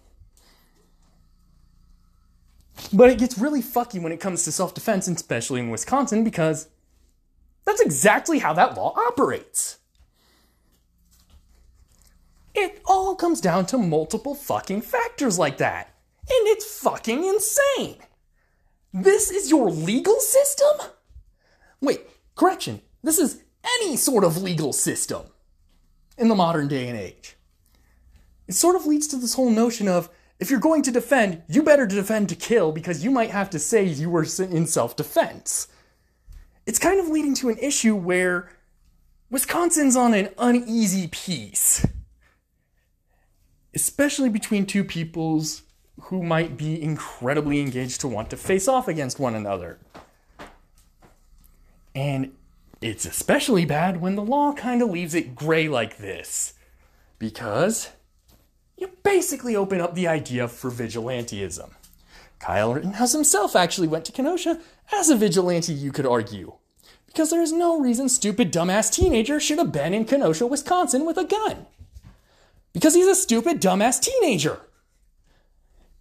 But 2.95 3.11
it 3.11 3.19
gets 3.19 3.37
really 3.37 3.61
fucky 3.61 4.01
when 4.01 4.11
it 4.11 4.21
comes 4.21 4.45
to 4.45 4.53
self 4.53 4.73
defense, 4.73 5.07
especially 5.07 5.61
in 5.61 5.69
Wisconsin, 5.69 6.25
because 6.25 6.71
that's 7.67 7.83
exactly 7.83 8.39
how 8.39 8.55
that 8.55 8.75
law 8.75 8.95
operates. 8.97 9.81
It 12.55 12.81
all 12.87 13.15
comes 13.15 13.41
down 13.41 13.67
to 13.67 13.79
multiple 13.79 14.35
fucking 14.35 14.83
factors 14.83 15.39
like 15.39 15.59
that. 15.59 15.95
And 16.21 16.49
it's 16.49 16.81
fucking 16.81 17.25
insane. 17.25 17.97
This 18.93 19.31
is 19.31 19.51
your 19.51 19.71
legal 19.71 20.21
system? 20.21 20.89
Wait, 21.81 22.01
correction. 22.35 22.81
This 23.03 23.19
is 23.19 23.43
any 23.81 23.97
sort 23.97 24.25
of 24.25 24.43
legal 24.43 24.73
system 24.73 25.23
in 26.17 26.29
the 26.29 26.35
modern 26.35 26.69
day 26.69 26.89
and 26.89 26.99
age. 26.99 27.37
It 28.47 28.55
sort 28.55 28.77
of 28.77 28.87
leads 28.87 29.09
to 29.09 29.17
this 29.17 29.35
whole 29.35 29.51
notion 29.51 29.89
of 29.89 30.09
if 30.39 30.51
you're 30.51 30.61
going 30.61 30.83
to 30.83 30.91
defend, 30.91 31.43
you 31.49 31.63
better 31.63 31.87
defend 31.87 32.29
to 32.29 32.37
kill 32.37 32.73
because 32.73 33.05
you 33.05 33.11
might 33.11 33.31
have 33.31 33.51
to 33.51 33.59
say 33.59 33.85
you 33.85 34.11
were 34.11 34.27
in 34.39 34.67
self 34.67 34.97
defense 34.97 35.69
it's 36.67 36.79
kind 36.79 36.99
of 36.99 37.09
leading 37.09 37.35
to 37.35 37.49
an 37.49 37.59
issue 37.59 37.95
where 37.95 38.51
Wisconsin's 39.31 39.97
on 39.97 40.15
an 40.15 40.31
uneasy 40.39 41.09
piece, 41.09 41.87
especially 43.75 44.29
between 44.29 44.67
two 44.67 44.85
peoples 44.85 45.63
who 46.03 46.23
might 46.23 46.57
be 46.57 46.81
incredibly 46.81 47.61
engaged 47.61 48.01
to 48.01 48.09
want 48.09 48.31
to 48.31 48.37
face 48.37 48.69
off 48.69 48.89
against 48.89 49.21
one 49.21 49.35
another. 49.35 49.79
And 51.95 52.33
it's 52.81 53.05
especially 53.05 53.65
bad 53.65 54.01
when 54.01 54.17
the 54.17 54.23
law 54.23 54.53
kind 54.53 54.83
of 54.83 54.91
leaves 54.91 55.15
it 55.15 55.35
gray 55.35 55.69
like 55.69 55.99
this, 55.99 56.55
because 57.19 57.91
you 58.77 58.91
basically 59.03 59.55
open 59.55 59.81
up 59.81 59.95
the 59.95 60.09
idea 60.09 60.49
for 60.49 60.71
vigilantism. 60.71 61.71
Kyle 62.41 62.75
Rittenhouse 62.75 63.13
himself 63.13 63.55
actually 63.57 63.89
went 63.89 64.05
to 64.05 64.13
Kenosha 64.13 64.61
as 64.93 65.09
a 65.09 65.17
vigilante, 65.17 65.73
you 65.73 65.93
could 65.93 66.07
argue. 66.07 66.55
Because 67.07 67.31
there 67.31 67.41
is 67.41 67.53
no 67.53 67.81
reason 67.81 68.09
stupid 68.09 68.53
dumbass 68.53 68.93
teenager 68.93 69.39
should 69.39 69.59
have 69.59 69.71
been 69.71 69.95
in 69.95 70.05
Kenosha, 70.05 70.47
Wisconsin 70.47 71.07
with 71.07 71.17
a 71.17 71.25
gun. 71.25 71.67
Because 72.75 72.95
he's 72.95 73.07
a 73.07 73.15
stupid 73.15 73.63
dumbass 73.63 74.03
teenager. 74.03 74.61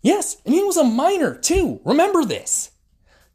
Yes, 0.02 0.42
and 0.44 0.54
he 0.54 0.64
was 0.64 0.76
a 0.76 0.84
minor 0.84 1.34
too. 1.34 1.80
Remember 1.86 2.26
this. 2.26 2.72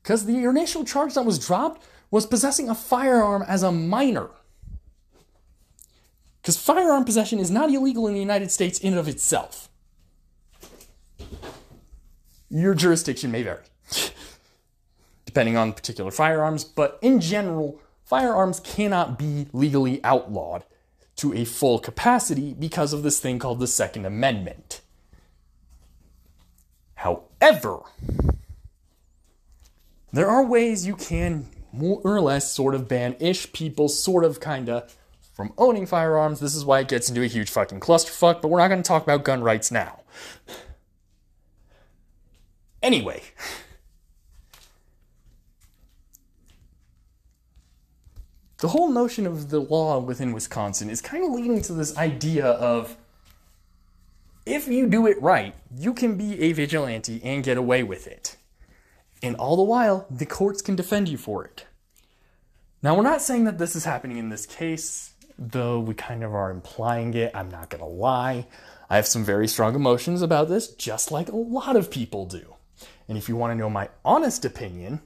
Because 0.02 0.26
the 0.26 0.45
initial 0.45 0.85
charge 0.85 1.14
that 1.14 1.25
was 1.25 1.38
dropped 1.38 1.83
was 2.11 2.26
possessing 2.26 2.68
a 2.68 2.75
firearm 2.75 3.42
as 3.42 3.62
a 3.62 3.73
minor. 3.73 4.28
Because 6.42 6.59
firearm 6.59 7.04
possession 7.04 7.38
is 7.38 7.50
not 7.50 7.71
illegal 7.71 8.07
in 8.07 8.14
the 8.14 8.21
United 8.21 8.50
States 8.50 8.78
in 8.78 8.92
and 8.92 9.00
of 9.00 9.09
itself. 9.09 9.68
Your 12.50 12.75
jurisdiction 12.75 13.30
may 13.30 13.42
vary, 13.42 13.64
depending 15.26 15.57
on 15.57 15.75
particular 15.75 16.11
firearms, 16.11 16.64
but 16.64 16.99
in 17.02 17.21
general, 17.21 17.78
firearms 18.04 18.61
cannot 18.61 19.18
be 19.18 19.49
legally 19.52 20.02
outlawed 20.02 20.64
to 21.19 21.35
a 21.35 21.45
full 21.45 21.79
capacity 21.79 22.55
because 22.55 22.93
of 22.93 23.03
this 23.03 23.21
thing 23.21 23.39
called 23.39 23.61
the 23.61 23.67
Second 23.67 24.07
Amendment. 24.07 24.81
However, 26.95 27.81
there 30.13 30.29
are 30.29 30.45
ways 30.45 30.87
you 30.87 30.97
can 30.97 31.49
more 31.73 32.01
or 32.03 32.21
less 32.21 32.51
sort 32.53 32.75
of 32.75 32.89
ban 32.89 33.17
ish 33.21 33.53
people, 33.53 33.89
sort 33.89 34.25
of 34.25 34.41
kinda, 34.41 34.89
from 35.35 35.53
owning 35.59 35.87
firearms. 35.87 36.41
This 36.41 36.55
is 36.55 36.65
why 36.65 36.81
it 36.81 36.89
gets 36.89 37.09
into 37.09 37.23
a 37.23 37.27
huge 37.27 37.51
fucking 37.51 37.81
clusterfuck, 37.81 38.41
but 38.41 38.49
we're 38.49 38.59
not 38.59 38.69
gonna 38.69 38.83
talk 38.83 39.03
about 39.03 39.25
gun 39.25 39.43
rights 39.43 39.71
now. 39.71 40.01
Anyway. 42.83 43.23
The 48.59 48.69
whole 48.69 48.91
notion 48.91 49.27
of 49.27 49.50
the 49.50 49.61
law 49.61 50.00
within 50.00 50.33
Wisconsin 50.33 50.91
is 50.91 51.00
kind 51.00 51.25
of 51.25 51.31
leading 51.31 51.62
to 51.62 51.73
this 51.73 51.97
idea 51.97 52.45
of 52.47 52.97
if 54.45 54.67
you 54.67 54.88
do 54.88 55.07
it 55.07 55.21
right, 55.23 55.55
you 55.77 55.95
can 55.95 56.17
be 56.17 56.41
a 56.41 56.53
vigilante 56.53 57.21
and 57.23 57.45
get 57.45 57.57
away 57.57 57.85
with 57.85 58.09
it. 58.09 58.37
And 59.23 59.37
all 59.37 59.57
the 59.57 59.62
while, 59.62 60.07
the 60.11 60.27
courts 60.27 60.61
can 60.61 60.75
defend 60.75 61.09
you 61.09 61.17
for 61.17 61.45
it. 61.45 61.67
Now, 62.83 62.97
we're 62.97 63.03
not 63.03 63.23
saying 63.23 63.45
that 63.45 63.59
this 63.59 63.77
is 63.77 63.85
happening 63.85 64.17
in 64.19 64.29
this 64.29 64.47
case, 64.47 65.12
though 65.38 65.79
we 65.79 65.95
kind 65.95 66.25
of 66.25 66.35
are 66.35 66.50
implying 66.50 67.15
it. 67.15 67.31
I'm 67.35 67.50
not 67.50 67.71
going 67.71 67.83
to 67.83 67.88
lie. 67.88 68.47
I 68.91 68.97
have 68.97 69.07
some 69.07 69.25
very 69.25 69.47
strong 69.47 69.77
emotions 69.77 70.23
about 70.23 70.49
this, 70.49 70.69
just 70.69 71.12
like 71.12 71.29
a 71.29 71.37
lot 71.37 71.77
of 71.77 71.91
people 71.91 72.27
do. 72.27 72.55
And 73.09 73.19
if 73.19 73.29
you 73.29 73.37
want 73.37 73.53
to 73.53 73.57
know 73.57 73.71
my 73.71 73.88
honest 74.05 74.45
opinion, 74.45 75.00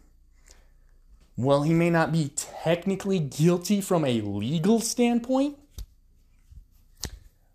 well, 1.36 1.62
he 1.62 1.72
may 1.72 1.90
not 1.90 2.12
be 2.12 2.32
technically 2.34 3.18
guilty 3.18 3.80
from 3.80 4.04
a 4.04 4.20
legal 4.20 4.80
standpoint, 4.80 5.56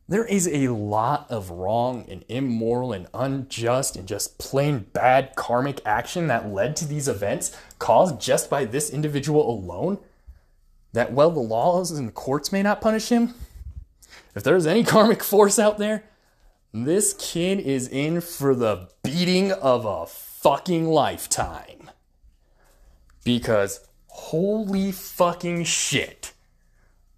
there 0.09 0.25
is 0.25 0.47
a 0.47 0.69
lot 0.69 1.29
of 1.29 1.49
wrong 1.49 2.05
and 2.09 2.23
immoral 2.29 2.93
and 2.93 3.07
unjust 3.13 3.97
and 3.97 4.07
just 4.07 4.37
plain 4.37 4.85
bad 4.93 5.35
karmic 5.35 5.81
action 5.85 6.27
that 6.27 6.47
led 6.47 6.77
to 6.77 6.85
these 6.85 7.09
events 7.09 7.55
caused 7.77 8.21
just 8.21 8.49
by 8.49 8.63
this 8.63 8.89
individual 8.89 9.49
alone. 9.49 9.99
That, 10.93 11.11
well, 11.11 11.29
the 11.29 11.41
laws 11.41 11.91
and 11.91 12.07
the 12.07 12.13
courts 12.13 12.53
may 12.53 12.63
not 12.63 12.79
punish 12.79 13.09
him. 13.09 13.33
If 14.33 14.43
there's 14.43 14.65
any 14.65 14.83
karmic 14.83 15.23
force 15.23 15.59
out 15.59 15.77
there, 15.77 16.05
this 16.73 17.13
kid 17.19 17.59
is 17.59 17.89
in 17.89 18.21
for 18.21 18.55
the 18.55 18.89
beating 19.03 19.51
of 19.51 19.85
a 19.85 20.05
fucking 20.05 20.87
lifetime. 20.87 21.76
Because 23.27 23.81
holy 24.07 24.93
fucking 24.93 25.65
shit. 25.65 26.31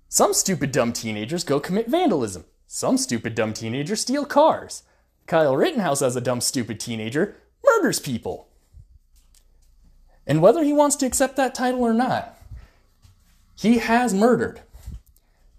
Some 0.07 0.33
stupid 0.33 0.71
dumb 0.71 0.91
teenagers 0.91 1.43
go 1.43 1.59
commit 1.59 1.87
vandalism. 1.87 2.45
Some 2.65 2.97
stupid 2.97 3.35
dumb 3.35 3.53
teenagers 3.53 4.01
steal 4.01 4.25
cars. 4.25 4.81
Kyle 5.27 5.55
Rittenhouse, 5.55 6.01
as 6.01 6.15
a 6.15 6.21
dumb 6.21 6.41
stupid 6.41 6.79
teenager, 6.79 7.35
murders 7.63 7.99
people. 7.99 8.47
And 10.25 10.41
whether 10.41 10.63
he 10.63 10.73
wants 10.73 10.95
to 10.95 11.05
accept 11.05 11.35
that 11.35 11.53
title 11.53 11.83
or 11.83 11.93
not, 11.93 12.35
he 13.55 13.77
has 13.77 14.11
murdered. 14.11 14.61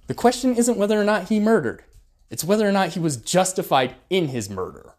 The 0.08 0.14
question 0.14 0.56
isn't 0.56 0.76
whether 0.76 1.00
or 1.00 1.04
not 1.04 1.28
he 1.28 1.38
murdered, 1.38 1.84
it's 2.28 2.42
whether 2.42 2.68
or 2.68 2.72
not 2.72 2.94
he 2.94 2.98
was 2.98 3.18
justified 3.18 3.94
in 4.10 4.26
his 4.26 4.50
murder. 4.50 4.94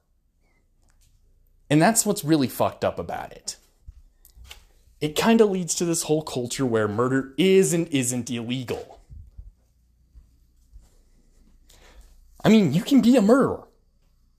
And 1.69 1.81
that's 1.81 2.05
what's 2.05 2.23
really 2.23 2.47
fucked 2.47 2.85
up 2.85 2.97
about 2.97 3.33
it. 3.33 3.57
It 5.01 5.17
kind 5.17 5.41
of 5.41 5.49
leads 5.49 5.73
to 5.75 5.85
this 5.85 6.03
whole 6.03 6.21
culture 6.21 6.65
where 6.65 6.87
murder 6.87 7.33
is 7.37 7.73
and 7.73 7.87
isn't 7.87 8.29
illegal. 8.29 8.99
I 12.43 12.49
mean, 12.49 12.71
you 12.71 12.83
can 12.83 13.01
be 13.01 13.17
a 13.17 13.21
murderer 13.21 13.67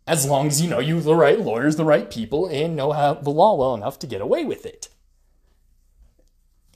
as 0.07 0.27
long 0.27 0.48
as 0.48 0.61
you 0.61 0.68
know 0.68 0.81
you 0.81 0.96
have 0.96 1.05
the 1.05 1.14
right 1.14 1.38
lawyers, 1.38 1.77
the 1.77 1.85
right 1.85 2.11
people, 2.11 2.46
and 2.46 2.75
know 2.75 2.92
how 2.92 3.14
the 3.14 3.31
law 3.31 3.55
well 3.55 3.75
enough 3.75 3.98
to 4.01 4.07
get 4.07 4.20
away 4.20 4.44
with 4.44 4.66
it. 4.66 4.88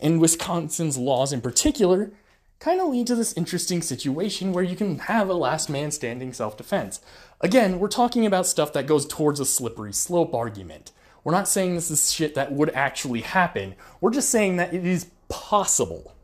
And 0.00 0.20
Wisconsin's 0.20 0.98
laws 0.98 1.32
in 1.32 1.40
particular 1.40 2.12
kind 2.58 2.80
of 2.80 2.88
lead 2.88 3.06
to 3.08 3.14
this 3.14 3.32
interesting 3.34 3.82
situation 3.82 4.52
where 4.52 4.64
you 4.64 4.76
can 4.76 4.98
have 5.00 5.28
a 5.28 5.34
last 5.34 5.68
man 5.68 5.90
standing 5.90 6.32
self 6.32 6.56
defense. 6.56 7.00
Again, 7.40 7.78
we're 7.78 7.88
talking 7.88 8.24
about 8.24 8.46
stuff 8.46 8.72
that 8.72 8.86
goes 8.86 9.06
towards 9.06 9.40
a 9.40 9.44
slippery 9.44 9.92
slope 9.92 10.34
argument. 10.34 10.92
We're 11.26 11.32
not 11.32 11.48
saying 11.48 11.74
this 11.74 11.90
is 11.90 12.12
shit 12.12 12.36
that 12.36 12.52
would 12.52 12.70
actually 12.70 13.22
happen. 13.22 13.74
We're 14.00 14.12
just 14.12 14.30
saying 14.30 14.58
that 14.58 14.72
it 14.72 14.86
is 14.86 15.10
possible. 15.28 16.14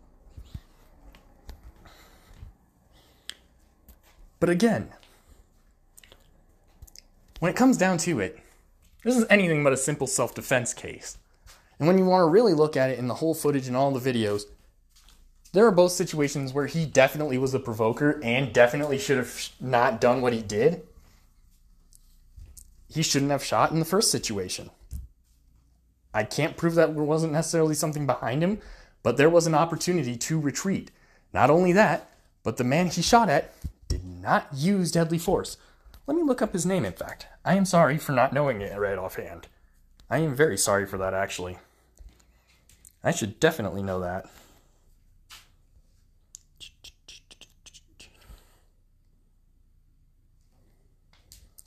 But 4.39 4.49
again, 4.49 4.91
when 7.41 7.51
it 7.51 7.57
comes 7.57 7.77
down 7.77 7.99
to 7.99 8.21
it, 8.21 8.39
this 9.03 9.17
is 9.17 9.27
anything 9.29 9.65
but 9.65 9.73
a 9.73 9.77
simple 9.77 10.07
self 10.07 10.37
defense 10.37 10.73
case. 10.73 11.19
And 11.81 11.89
when 11.89 11.99
you 11.99 12.05
want 12.05 12.23
to 12.23 12.31
really 12.31 12.55
look 12.55 12.77
at 12.77 12.91
it 12.91 13.01
in 13.01 13.09
the 13.09 13.15
whole 13.15 13.35
footage 13.35 13.67
and 13.67 13.77
all 13.77 13.91
the 13.91 14.13
videos, 14.13 14.43
there 15.53 15.67
are 15.67 15.73
both 15.73 15.91
situations 15.91 16.53
where 16.53 16.67
he 16.67 16.87
definitely 16.87 17.39
was 17.39 17.55
a 17.55 17.59
provoker 17.59 18.21
and 18.23 18.53
definitely 18.53 18.99
should 18.99 19.19
have 19.19 19.49
not 19.61 20.01
done 20.01 20.21
what 20.21 20.33
he 20.33 20.43
did. 20.43 20.87
He 22.89 23.03
shouldn't 23.03 23.33
have 23.33 23.43
shot 23.43 23.73
in 23.73 23.81
the 23.81 23.85
first 23.85 24.13
situation. 24.13 24.71
I 26.15 26.25
can't 26.25 26.57
prove 26.57 26.75
that 26.75 26.95
there 26.95 27.03
wasn't 27.03 27.33
necessarily 27.33 27.75
something 27.75 28.07
behind 28.07 28.43
him, 28.43 28.61
but 29.03 29.17
there 29.17 29.31
was 29.31 29.47
an 29.47 29.55
opportunity 29.55 30.17
to 30.17 30.41
retreat. 30.41 30.91
Not 31.33 31.51
only 31.51 31.73
that, 31.73 32.11
but 32.43 32.57
the 32.57 32.65
man 32.65 32.89
he 32.89 33.03
shot 33.03 33.29
at 33.29 33.55
did 33.89 34.05
not 34.05 34.49
use 34.55 34.93
deadly 34.93 35.19
force. 35.19 35.57
Let 36.07 36.17
me 36.17 36.23
look 36.23 36.43
up 36.43 36.53
his 36.53 36.67
name, 36.67 36.85
in 36.85 36.93
fact. 36.93 37.27
I 37.45 37.55
am 37.55 37.65
sorry 37.65 37.97
for 37.97 38.13
not 38.13 38.33
knowing 38.33 38.61
it 38.61 38.79
right 38.79 38.99
offhand. 38.99 39.49
I 40.11 40.19
am 40.19 40.35
very 40.35 40.59
sorry 40.59 40.85
for 40.85 40.99
that, 40.99 41.15
actually. 41.15 41.59
I 43.03 43.11
should 43.13 43.41
definitely 43.41 43.83
know 43.83 44.01
that. 44.01 44.27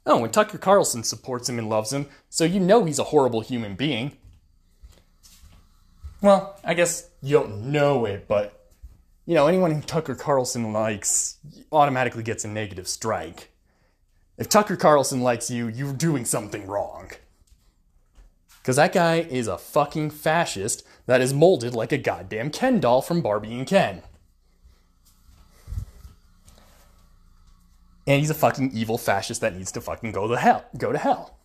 Oh, 0.06 0.24
and 0.24 0.32
Tucker 0.32 0.60
Carlson 0.60 1.04
supports 1.04 1.50
him 1.50 1.58
and 1.58 1.68
loves 1.68 1.92
him, 1.92 2.08
so 2.30 2.44
you 2.44 2.60
know 2.60 2.86
he's 2.86 3.00
a 3.00 3.06
horrible 3.06 3.42
human 3.42 3.76
being. 3.76 4.16
Well, 6.26 6.58
I 6.64 6.74
guess 6.74 7.12
you 7.22 7.38
don't 7.38 7.72
know 7.72 8.06
it, 8.06 8.28
but 8.28 8.72
you 9.28 9.36
know, 9.36 9.46
anyone 9.46 9.70
who 9.70 9.82
Tucker 9.82 10.16
Carlson 10.16 10.74
likes 10.74 11.38
automatically 11.72 12.24
gets 12.24 12.44
a 12.44 12.48
negative 12.48 12.88
strike. 12.88 13.52
If 14.36 14.50
Tucker 14.50 14.76
Carlson 14.76 15.22
likes 15.22 15.52
you, 15.52 15.68
you're 15.68 15.94
doing 15.94 16.26
something 16.26 16.66
wrong. 16.66 17.12
Because 18.58 18.78
that 18.78 18.92
guy 18.92 19.18
is 19.18 19.48
a 19.48 19.60
fucking 19.60 20.10
fascist 20.10 20.84
that 21.06 21.22
is 21.22 21.32
molded 21.32 21.76
like 21.76 21.92
a 21.92 21.98
goddamn 22.00 22.50
Ken 22.50 22.80
doll 22.80 23.04
from 23.04 23.22
Barbie 23.22 23.54
and 23.54 23.68
Ken. 23.68 24.02
And 28.08 28.20
he's 28.20 28.32
a 28.32 28.34
fucking 28.34 28.72
evil 28.74 28.98
fascist 28.98 29.42
that 29.42 29.56
needs 29.56 29.72
to 29.74 29.80
fucking 29.80 30.12
go 30.12 30.28
to 30.28 30.38
hell. 30.38 30.66
Go 30.76 30.92
to 30.92 30.98
hell. 30.98 31.38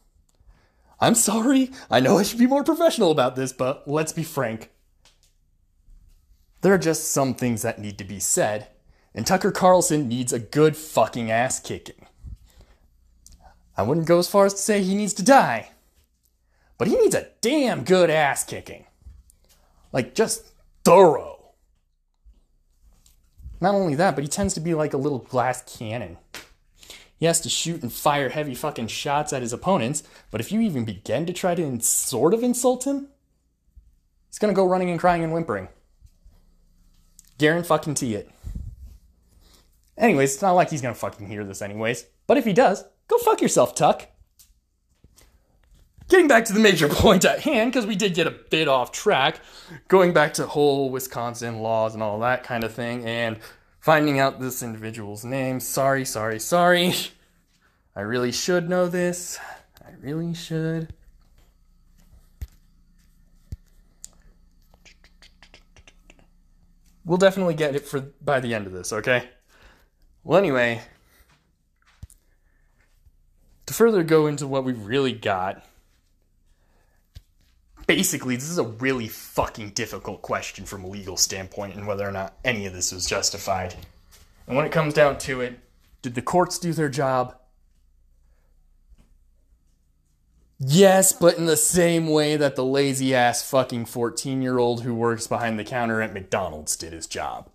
I'm 1.00 1.14
sorry. 1.14 1.70
I 1.90 2.00
know 2.00 2.18
I 2.18 2.22
should 2.22 2.38
be 2.38 2.46
more 2.46 2.64
professional 2.64 3.10
about 3.10 3.34
this, 3.34 3.52
but 3.52 3.88
let's 3.88 4.12
be 4.12 4.22
frank. 4.22 4.70
There 6.60 6.74
are 6.74 6.78
just 6.78 7.10
some 7.10 7.34
things 7.34 7.62
that 7.62 7.78
need 7.78 7.96
to 7.98 8.04
be 8.04 8.20
said, 8.20 8.68
and 9.14 9.26
Tucker 9.26 9.50
Carlson 9.50 10.08
needs 10.08 10.32
a 10.32 10.38
good 10.38 10.76
fucking 10.76 11.30
ass 11.30 11.58
kicking. 11.58 12.06
I 13.76 13.82
wouldn't 13.82 14.06
go 14.06 14.18
as 14.18 14.28
far 14.28 14.44
as 14.44 14.52
to 14.54 14.60
say 14.60 14.82
he 14.82 14.94
needs 14.94 15.14
to 15.14 15.22
die, 15.22 15.70
but 16.76 16.86
he 16.86 16.96
needs 16.96 17.14
a 17.14 17.28
damn 17.40 17.82
good 17.82 18.10
ass 18.10 18.44
kicking. 18.44 18.84
Like, 19.90 20.14
just 20.14 20.52
thorough. 20.84 21.38
Not 23.60 23.74
only 23.74 23.94
that, 23.94 24.14
but 24.14 24.24
he 24.24 24.28
tends 24.28 24.52
to 24.54 24.60
be 24.60 24.74
like 24.74 24.92
a 24.92 24.98
little 24.98 25.18
glass 25.18 25.62
cannon. 25.78 26.18
He 27.20 27.26
has 27.26 27.40
to 27.42 27.50
shoot 27.50 27.82
and 27.82 27.92
fire 27.92 28.30
heavy 28.30 28.54
fucking 28.54 28.86
shots 28.86 29.34
at 29.34 29.42
his 29.42 29.52
opponents, 29.52 30.02
but 30.30 30.40
if 30.40 30.50
you 30.50 30.62
even 30.62 30.86
begin 30.86 31.26
to 31.26 31.34
try 31.34 31.54
to 31.54 31.80
sort 31.82 32.32
of 32.32 32.42
insult 32.42 32.86
him, 32.86 33.08
he's 34.30 34.38
gonna 34.38 34.54
go 34.54 34.66
running 34.66 34.88
and 34.88 34.98
crying 34.98 35.22
and 35.22 35.30
whimpering. 35.30 35.68
Garen 37.36 37.62
fucking 37.62 37.94
tee 37.94 38.14
it. 38.14 38.30
Anyways, 39.98 40.32
it's 40.32 40.42
not 40.42 40.52
like 40.52 40.70
he's 40.70 40.80
gonna 40.80 40.94
fucking 40.94 41.26
hear 41.26 41.44
this 41.44 41.60
anyways. 41.60 42.06
But 42.26 42.38
if 42.38 42.46
he 42.46 42.54
does, 42.54 42.84
go 43.06 43.18
fuck 43.18 43.42
yourself, 43.42 43.74
Tuck. 43.74 44.08
getting 46.08 46.26
back 46.26 46.46
to 46.46 46.54
the 46.54 46.60
major 46.60 46.88
point 46.90 47.26
at 47.26 47.40
hand, 47.40 47.70
because 47.70 47.84
we 47.84 47.96
did 47.96 48.14
get 48.14 48.26
a 48.26 48.30
bit 48.30 48.66
off 48.66 48.92
track, 48.92 49.40
going 49.88 50.14
back 50.14 50.32
to 50.34 50.46
whole 50.46 50.88
Wisconsin 50.88 51.58
laws 51.58 51.92
and 51.92 52.02
all 52.02 52.18
that 52.20 52.44
kind 52.44 52.64
of 52.64 52.72
thing, 52.72 53.04
and 53.04 53.36
finding 53.80 54.18
out 54.20 54.40
this 54.40 54.62
individual's 54.62 55.24
name. 55.24 55.58
Sorry, 55.58 56.04
sorry, 56.04 56.38
sorry. 56.38 56.94
I 57.96 58.02
really 58.02 58.30
should 58.30 58.68
know 58.68 58.86
this. 58.86 59.38
I 59.84 59.90
really 60.00 60.34
should. 60.34 60.94
We'll 67.04 67.18
definitely 67.18 67.54
get 67.54 67.74
it 67.74 67.86
for 67.86 68.00
by 68.22 68.38
the 68.38 68.54
end 68.54 68.66
of 68.66 68.72
this, 68.72 68.92
okay? 68.92 69.30
Well, 70.22 70.38
anyway, 70.38 70.82
to 73.66 73.74
further 73.74 74.04
go 74.04 74.26
into 74.26 74.46
what 74.46 74.64
we've 74.64 74.84
really 74.84 75.12
got, 75.12 75.64
basically, 77.96 78.36
this 78.36 78.48
is 78.48 78.58
a 78.58 78.62
really 78.62 79.08
fucking 79.08 79.70
difficult 79.70 80.22
question 80.22 80.64
from 80.64 80.84
a 80.84 80.86
legal 80.86 81.16
standpoint 81.16 81.74
and 81.74 81.88
whether 81.88 82.06
or 82.06 82.12
not 82.12 82.34
any 82.44 82.64
of 82.64 82.72
this 82.72 82.92
was 82.92 83.04
justified. 83.04 83.74
And 84.46 84.56
when 84.56 84.64
it 84.64 84.70
comes 84.70 84.94
down 84.94 85.18
to 85.18 85.40
it, 85.40 85.58
did 86.00 86.14
the 86.14 86.22
courts 86.22 86.56
do 86.56 86.72
their 86.72 86.88
job? 86.88 87.36
Yes, 90.60 91.12
but 91.12 91.36
in 91.36 91.46
the 91.46 91.56
same 91.56 92.06
way 92.06 92.36
that 92.36 92.54
the 92.54 92.64
lazy 92.64 93.12
ass 93.12 93.42
fucking 93.50 93.86
14 93.86 94.40
year 94.40 94.58
old 94.58 94.84
who 94.84 94.94
works 94.94 95.26
behind 95.26 95.58
the 95.58 95.64
counter 95.64 96.00
at 96.00 96.14
McDonald's 96.14 96.76
did 96.76 96.92
his 96.92 97.08
job. 97.08 97.50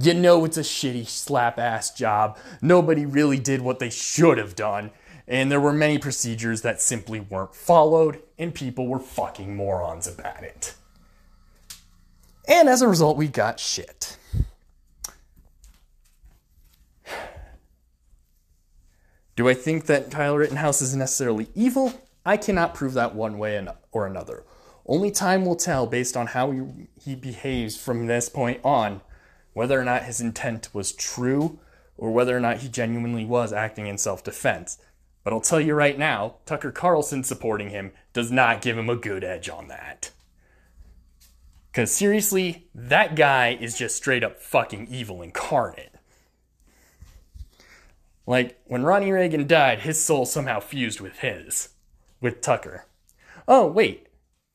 You 0.00 0.14
know 0.14 0.44
it's 0.44 0.58
a 0.58 0.60
shitty 0.60 1.08
slap 1.08 1.58
ass 1.58 1.90
job. 1.90 2.38
Nobody 2.62 3.04
really 3.04 3.40
did 3.40 3.60
what 3.60 3.80
they 3.80 3.90
should 3.90 4.38
have 4.38 4.54
done. 4.54 4.92
And 5.28 5.50
there 5.50 5.60
were 5.60 5.72
many 5.72 5.98
procedures 5.98 6.62
that 6.62 6.80
simply 6.80 7.18
weren't 7.20 7.54
followed, 7.54 8.22
and 8.38 8.54
people 8.54 8.86
were 8.86 9.00
fucking 9.00 9.56
morons 9.56 10.06
about 10.06 10.44
it. 10.44 10.74
And 12.48 12.68
as 12.68 12.80
a 12.80 12.88
result, 12.88 13.16
we 13.16 13.26
got 13.26 13.58
shit. 13.58 14.16
Do 19.34 19.48
I 19.48 19.54
think 19.54 19.86
that 19.86 20.10
Kyle 20.10 20.36
Rittenhouse 20.36 20.80
is 20.80 20.96
necessarily 20.96 21.48
evil? 21.54 21.92
I 22.24 22.36
cannot 22.36 22.74
prove 22.74 22.94
that 22.94 23.14
one 23.14 23.38
way 23.38 23.66
or 23.92 24.06
another. 24.06 24.44
Only 24.86 25.10
time 25.10 25.44
will 25.44 25.56
tell 25.56 25.86
based 25.86 26.16
on 26.16 26.28
how 26.28 26.52
he, 27.00 27.14
behaves 27.14 27.76
from 27.76 28.06
this 28.06 28.28
point 28.28 28.60
on 28.64 29.02
whether 29.52 29.78
or 29.78 29.84
not 29.84 30.04
his 30.04 30.20
intent 30.20 30.68
was 30.72 30.92
true 30.92 31.58
or 31.98 32.12
whether 32.12 32.36
or 32.36 32.40
not 32.40 32.58
he 32.58 32.68
genuinely 32.68 33.24
was 33.24 33.52
acting 33.52 33.86
in 33.86 33.98
self 33.98 34.24
defense. 34.24 34.78
But 35.26 35.32
I'll 35.32 35.40
tell 35.40 35.60
you 35.60 35.74
right 35.74 35.98
now, 35.98 36.36
Tucker 36.46 36.70
Carlson 36.70 37.24
supporting 37.24 37.70
him 37.70 37.90
does 38.12 38.30
not 38.30 38.60
give 38.60 38.78
him 38.78 38.88
a 38.88 38.94
good 38.94 39.24
edge 39.24 39.48
on 39.48 39.66
that. 39.66 40.12
Because 41.72 41.90
seriously, 41.90 42.68
that 42.72 43.16
guy 43.16 43.58
is 43.60 43.76
just 43.76 43.96
straight 43.96 44.22
up 44.22 44.40
fucking 44.40 44.86
evil 44.88 45.22
incarnate. 45.22 45.92
Like, 48.24 48.60
when 48.66 48.84
Ronnie 48.84 49.10
Reagan 49.10 49.48
died, 49.48 49.80
his 49.80 50.00
soul 50.00 50.26
somehow 50.26 50.60
fused 50.60 51.00
with 51.00 51.18
his, 51.18 51.70
with 52.20 52.40
Tucker. 52.40 52.84
Oh, 53.48 53.66
wait, 53.66 54.06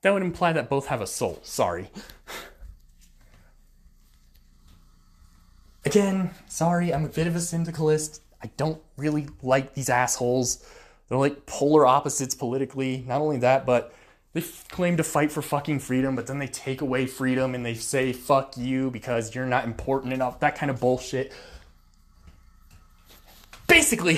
that 0.03 0.13
would 0.13 0.23
imply 0.23 0.53
that 0.53 0.69
both 0.69 0.85
have 0.85 1.01
a 1.01 1.05
soul. 1.05 1.41
Sorry. 1.43 1.91
Again, 5.83 6.29
sorry, 6.47 6.93
I'm 6.93 7.03
a 7.03 7.09
bit 7.09 7.27
of 7.27 7.35
a 7.35 7.41
syndicalist. 7.41 8.21
I 8.43 8.49
don't 8.57 8.81
really 8.97 9.27
like 9.41 9.73
these 9.73 9.89
assholes. 9.89 10.65
They're 11.07 11.17
like 11.17 11.45
polar 11.45 11.85
opposites 11.85 12.35
politically. 12.35 13.03
Not 13.07 13.21
only 13.21 13.37
that, 13.39 13.65
but 13.65 13.93
they 14.33 14.41
claim 14.69 14.97
to 14.97 15.03
fight 15.03 15.31
for 15.31 15.41
fucking 15.41 15.79
freedom, 15.79 16.15
but 16.15 16.27
then 16.27 16.39
they 16.39 16.47
take 16.47 16.81
away 16.81 17.05
freedom 17.05 17.53
and 17.53 17.65
they 17.65 17.73
say, 17.73 18.13
fuck 18.13 18.55
you 18.57 18.89
because 18.89 19.35
you're 19.35 19.45
not 19.45 19.65
important 19.65 20.13
enough. 20.13 20.39
That 20.39 20.55
kind 20.55 20.69
of 20.69 20.79
bullshit 20.79 21.33
basically, 23.71 24.17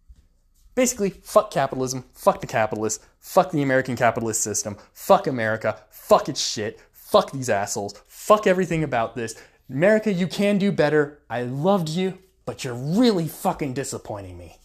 basically, 0.74 1.10
fuck 1.10 1.50
capitalism, 1.50 2.02
fuck 2.14 2.40
the 2.40 2.46
capitalists, 2.46 3.04
fuck 3.18 3.50
the 3.50 3.62
American 3.62 3.94
capitalist 3.94 4.42
system, 4.42 4.76
fuck 4.94 5.26
America, 5.26 5.76
fuck 5.90 6.30
its 6.30 6.40
shit, 6.40 6.80
fuck 6.90 7.30
these 7.30 7.50
assholes, 7.50 8.02
fuck 8.06 8.46
everything 8.46 8.82
about 8.82 9.14
this. 9.14 9.34
America, 9.68 10.10
you 10.10 10.26
can 10.26 10.56
do 10.56 10.72
better. 10.72 11.20
I 11.28 11.42
loved 11.42 11.90
you, 11.90 12.18
but 12.50 12.64
you're 12.64 12.74
really 12.74 13.28
fucking 13.28 13.72
disappointing 13.72 14.36
me. 14.36 14.58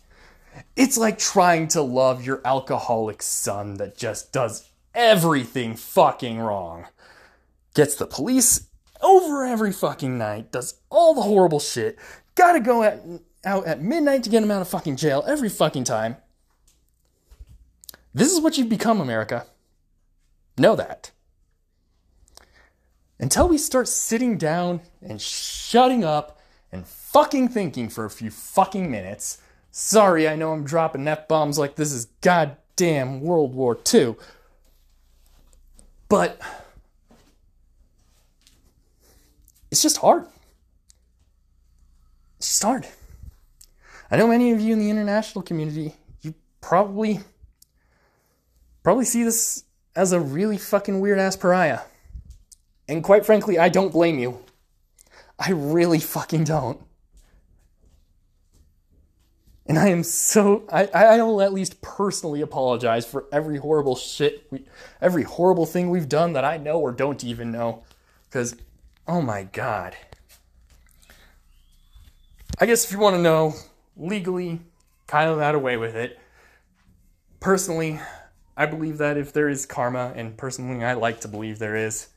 It's 0.76 0.98
like 0.98 1.19
trying 1.19 1.67
to 1.67 1.84
love 1.84 2.26
your 2.26 2.41
alcoholic 2.43 3.21
son 3.21 3.76
that 3.76 3.95
just 3.95 4.34
does 4.34 4.71
everything 4.95 5.76
fucking 5.76 6.39
wrong. 6.39 6.88
Gets 7.76 7.93
the 7.93 8.08
police 8.08 8.69
over 9.04 9.45
every 9.45 9.71
fucking 9.71 10.17
night, 10.17 10.52
does 10.52 10.80
all 10.89 11.13
the 11.13 11.21
horrible 11.21 11.60
shit, 11.60 12.00
gotta 12.34 12.60
go 12.60 12.82
at 12.82 13.04
out 13.45 13.67
at 13.67 13.84
midnight 13.84 14.24
to 14.24 14.32
get 14.32 14.41
him 14.41 14.50
out 14.50 14.63
of 14.63 14.67
fucking 14.67 14.95
jail 14.95 15.24
every 15.28 15.50
fucking 15.50 15.84
time. 15.84 16.17
This 18.15 18.32
is 18.32 18.41
what 18.41 18.58
you've 18.58 18.67
become, 18.67 19.00
America. 19.00 19.45
Know 20.58 20.76
that. 20.76 21.12
Until 23.19 23.48
we 23.48 23.60
start 23.60 23.88
sitting 23.88 24.39
down 24.39 24.82
and 25.04 25.21
shutting 25.21 26.04
up 26.04 26.41
and 26.71 26.86
fucking 27.15 27.47
thinking 27.47 27.88
for 27.88 28.04
a 28.04 28.10
few 28.10 28.30
fucking 28.30 28.91
minutes. 28.91 29.38
Sorry, 29.71 30.28
I 30.28 30.36
know 30.36 30.51
I'm 30.51 30.65
dropping 30.65 31.08
F 31.08 31.30
bombs 31.30 31.58
like 31.58 31.78
this 31.78 31.93
is 31.93 32.08
goddamn 32.19 33.21
World 33.21 33.56
War 33.56 33.78
II. 33.93 34.17
But 36.10 36.41
it's 39.71 39.82
just 39.82 39.99
hard. 39.99 40.25
It's 42.38 42.49
just 42.49 42.63
hard. 42.63 42.86
I 44.12 44.17
know 44.17 44.28
many 44.28 44.51
of 44.51 44.60
you 44.60 44.73
in 44.73 44.80
the 44.80 44.89
international 44.89 45.41
community, 45.41 45.95
you 46.21 46.34
probably 46.60 47.21
probably 48.84 49.06
see 49.06 49.23
this 49.23 49.63
as 49.95 50.12
a 50.12 50.19
really 50.19 50.58
fucking 50.58 50.99
weird 50.99 51.19
ass 51.19 51.38
pariah. 51.38 51.80
And 52.89 53.06
quite 53.06 53.25
frankly, 53.25 53.58
I 53.58 53.69
don't 53.69 53.93
blame 53.93 54.19
you. 54.19 54.43
I 55.39 55.51
really 55.51 55.99
fucking 55.99 56.43
don't. 56.43 56.82
And 59.65 59.80
I 59.80 59.88
am 59.89 60.04
so 60.04 60.67
I, 60.71 60.86
I 60.86 61.21
will 61.21 61.41
at 61.41 61.54
least 61.54 61.82
personally 61.82 62.41
apologize 62.41 63.06
for 63.06 63.25
every 63.32 63.58
horrible 63.58 63.95
shit 63.95 64.45
we 64.51 64.65
every 65.01 65.23
horrible 65.23 65.65
thing 65.65 65.89
we've 65.89 66.08
done 66.08 66.34
that 66.34 66.45
I 66.45 66.58
know 66.58 66.80
or 66.80 66.91
don't 66.91 67.23
even 67.23 67.51
know. 67.51 67.84
Cause 68.30 68.56
oh 69.08 69.21
my 69.21 69.43
god. 69.43 69.95
I 72.60 72.65
guess 72.65 72.86
if 72.86 72.91
you 72.91 72.99
want 72.99 73.15
to 73.15 73.21
know 73.21 73.56
legally, 73.97 74.62
Kyle 75.08 75.36
got 75.36 75.56
away 75.56 75.78
with 75.78 75.95
it. 75.95 76.19
Personally, 77.39 77.99
I 78.58 78.65
believe 78.65 78.97
that 78.99 79.17
if 79.17 79.34
there 79.34 79.49
is 79.49 79.65
karma, 79.65 80.13
and 80.15 80.38
personally, 80.38 80.84
I 80.84 80.93
like 80.93 81.19
to 81.21 81.28
believe 81.28 81.60
there 81.60 81.75
is, 81.75 82.08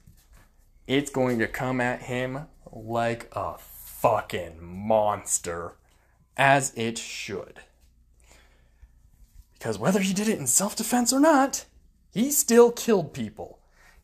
it's 0.86 1.10
going 1.10 1.40
to 1.40 1.48
come 1.48 1.80
at 1.80 2.02
him 2.02 2.46
like 2.70 3.28
a 3.32 3.58
fucking 3.58 4.58
monster, 4.62 5.74
as 6.38 6.72
it 6.76 6.96
should. 6.96 7.60
Because 9.58 9.78
whether 9.78 10.00
he 10.00 10.14
did 10.14 10.28
it 10.28 10.38
in 10.38 10.46
self 10.46 10.76
defense 10.76 11.12
or 11.12 11.20
not, 11.20 11.64
he 12.12 12.30
still 12.30 12.70
killed 12.70 13.12
people. 13.12 13.58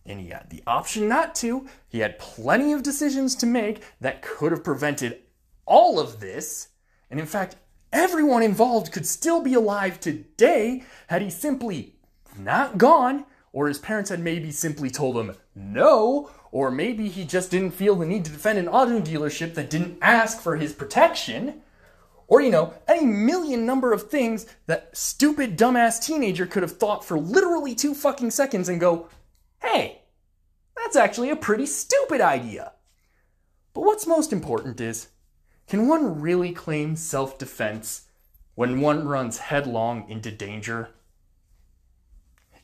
And 0.05 0.21
he 0.21 0.29
had 0.29 0.51
the 0.51 0.63
option 0.67 1.09
not 1.09 1.35
to. 1.37 1.67
He 1.89 2.01
had 2.01 2.19
plenty 2.19 2.73
of 2.73 2.83
decisions 2.83 3.35
to 3.37 3.47
make 3.47 3.83
that 4.01 4.21
could 4.21 4.53
have 4.53 4.65
prevented 4.65 5.21
all 5.65 5.99
of 5.99 6.21
this. 6.21 6.69
And 7.11 7.19
in 7.19 7.27
fact, 7.27 7.57
everyone 7.93 8.43
involved 8.43 8.93
could 8.93 9.07
still 9.07 9.41
be 9.41 9.55
alive 9.55 10.01
today 10.01 10.83
had 11.07 11.23
he 11.23 11.31
simply 11.31 11.95
not 12.39 12.77
gone, 12.77 13.25
or 13.53 13.69
his 13.69 13.79
parents 13.79 14.11
had 14.11 14.21
maybe 14.21 14.51
simply 14.51 14.91
told 14.91 15.17
him 15.17 15.35
no, 15.55 16.31
or 16.51 16.71
maybe 16.71 17.09
he 17.09 17.25
just 17.25 17.51
didn't 17.51 17.71
feel 17.71 17.95
the 17.95 18.05
need 18.05 18.25
to 18.25 18.33
defend 18.33 18.59
an 18.59 18.69
auto 18.69 19.01
dealership 19.01 19.55
that 19.55 19.71
didn't 19.71 19.99
ask 20.03 20.41
for 20.41 20.57
his 20.57 20.73
protection. 20.73 21.63
Or, 22.27 22.41
you 22.41 22.51
know, 22.51 22.75
any 22.89 23.05
million 23.05 23.67
number 23.67 23.93
of 23.93 24.09
things 24.11 24.47
that 24.67 24.97
stupid, 24.97 25.59
dumbass 25.59 26.05
teenager 26.05 26.47
could 26.47 26.63
have 26.63 26.79
thought 26.79 27.05
for 27.05 27.19
literally 27.19 27.75
two 27.75 27.95
fucking 27.95 28.31
seconds 28.31 28.69
and 28.69 28.81
go, 28.81 29.09
hey, 29.63 30.03
that's 30.77 30.97
actually 30.97 31.31
a 31.31 31.37
pretty 31.37 31.67
stupid 31.67 32.21
idea. 32.21 32.73
But 33.75 33.83
what's 33.83 34.07
most 34.07 34.33
important 34.33 34.81
is 34.81 35.09
can 35.67 35.89
one 35.89 36.21
really 36.21 36.53
claim 36.53 36.97
self 36.97 37.39
defense 37.39 38.07
when 38.55 38.81
one 38.81 39.07
runs 39.07 39.39
headlong 39.39 40.09
into 40.09 40.31
danger? 40.31 40.91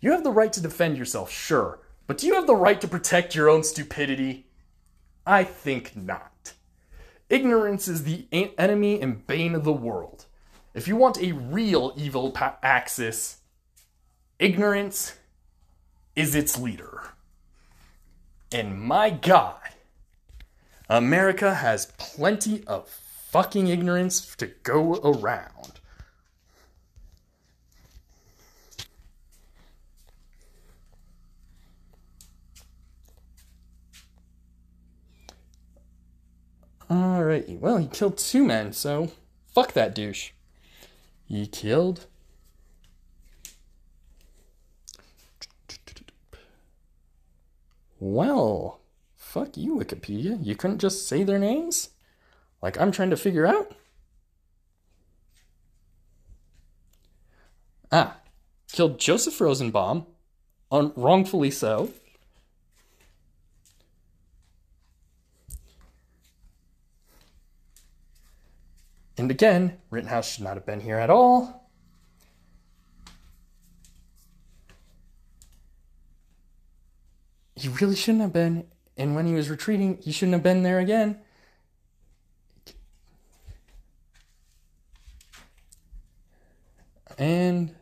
You 0.00 0.12
have 0.12 0.24
the 0.24 0.30
right 0.30 0.52
to 0.52 0.62
defend 0.62 0.96
yourself, 0.96 1.30
sure, 1.30 1.80
but 2.06 2.18
do 2.18 2.26
you 2.26 2.34
have 2.34 2.46
the 2.46 2.56
right 2.56 2.80
to 2.80 2.88
protect 2.88 3.34
your 3.34 3.48
own 3.48 3.62
stupidity? 3.62 4.46
I 5.26 5.44
think 5.44 5.94
not. 5.96 6.54
Ignorance 7.30 7.86
is 7.86 8.02
the 8.02 8.26
enemy 8.58 9.00
and 9.00 9.24
bane 9.26 9.54
of 9.54 9.62
the 9.62 9.72
world. 9.72 10.26
If 10.74 10.88
you 10.88 10.96
want 10.96 11.22
a 11.22 11.32
real 11.32 11.92
evil 11.96 12.32
pa- 12.32 12.58
axis, 12.60 13.38
ignorance 14.40 15.16
is 16.16 16.34
its 16.34 16.58
leader. 16.58 17.10
And 18.52 18.80
my 18.80 19.10
God, 19.10 19.60
America 20.88 21.54
has 21.54 21.92
plenty 21.98 22.64
of 22.66 22.88
fucking 22.88 23.68
ignorance 23.68 24.34
to 24.36 24.48
go 24.64 24.94
around. 24.96 25.79
Alright, 36.90 37.48
well, 37.60 37.76
he 37.76 37.86
killed 37.86 38.18
two 38.18 38.44
men, 38.44 38.72
so 38.72 39.12
fuck 39.54 39.74
that 39.74 39.94
douche. 39.94 40.32
He 41.26 41.46
killed. 41.46 42.06
Well, 48.00 48.80
fuck 49.14 49.56
you, 49.56 49.76
Wikipedia. 49.76 50.44
You 50.44 50.56
couldn't 50.56 50.78
just 50.78 51.06
say 51.06 51.22
their 51.22 51.38
names? 51.38 51.90
Like 52.60 52.80
I'm 52.80 52.90
trying 52.90 53.10
to 53.10 53.16
figure 53.16 53.46
out? 53.46 53.72
Ah, 57.92 58.16
killed 58.72 58.98
Joseph 58.98 59.40
Rosenbaum, 59.40 60.06
un- 60.72 60.92
wrongfully 60.96 61.50
so. 61.50 61.90
And 69.20 69.30
again, 69.30 69.76
Rittenhouse 69.90 70.32
should 70.32 70.44
not 70.44 70.54
have 70.54 70.64
been 70.64 70.80
here 70.80 70.96
at 70.96 71.10
all. 71.10 71.70
He 77.54 77.68
really 77.68 77.96
shouldn't 77.96 78.22
have 78.22 78.32
been. 78.32 78.66
And 78.96 79.14
when 79.14 79.26
he 79.26 79.34
was 79.34 79.50
retreating, 79.50 79.98
he 80.00 80.10
shouldn't 80.10 80.32
have 80.32 80.42
been 80.42 80.62
there 80.62 80.78
again. 80.78 81.20
And 87.18 87.74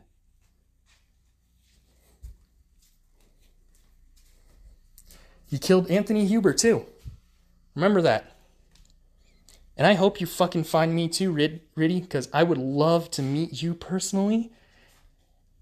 he 5.47 5.57
killed 5.57 5.89
Anthony 5.89 6.25
Huber 6.25 6.51
too. 6.51 6.85
Remember 7.75 8.01
that. 8.01 8.28
And 9.79 9.87
I 9.87 9.93
hope 9.93 10.19
you 10.19 10.27
fucking 10.27 10.65
find 10.65 10.93
me 10.93 11.07
too, 11.07 11.31
Rid- 11.31 11.61
Riddy, 11.73 12.01
because 12.01 12.27
I 12.33 12.43
would 12.43 12.57
love 12.57 13.09
to 13.11 13.21
meet 13.21 13.63
you 13.63 13.73
personally 13.73 14.51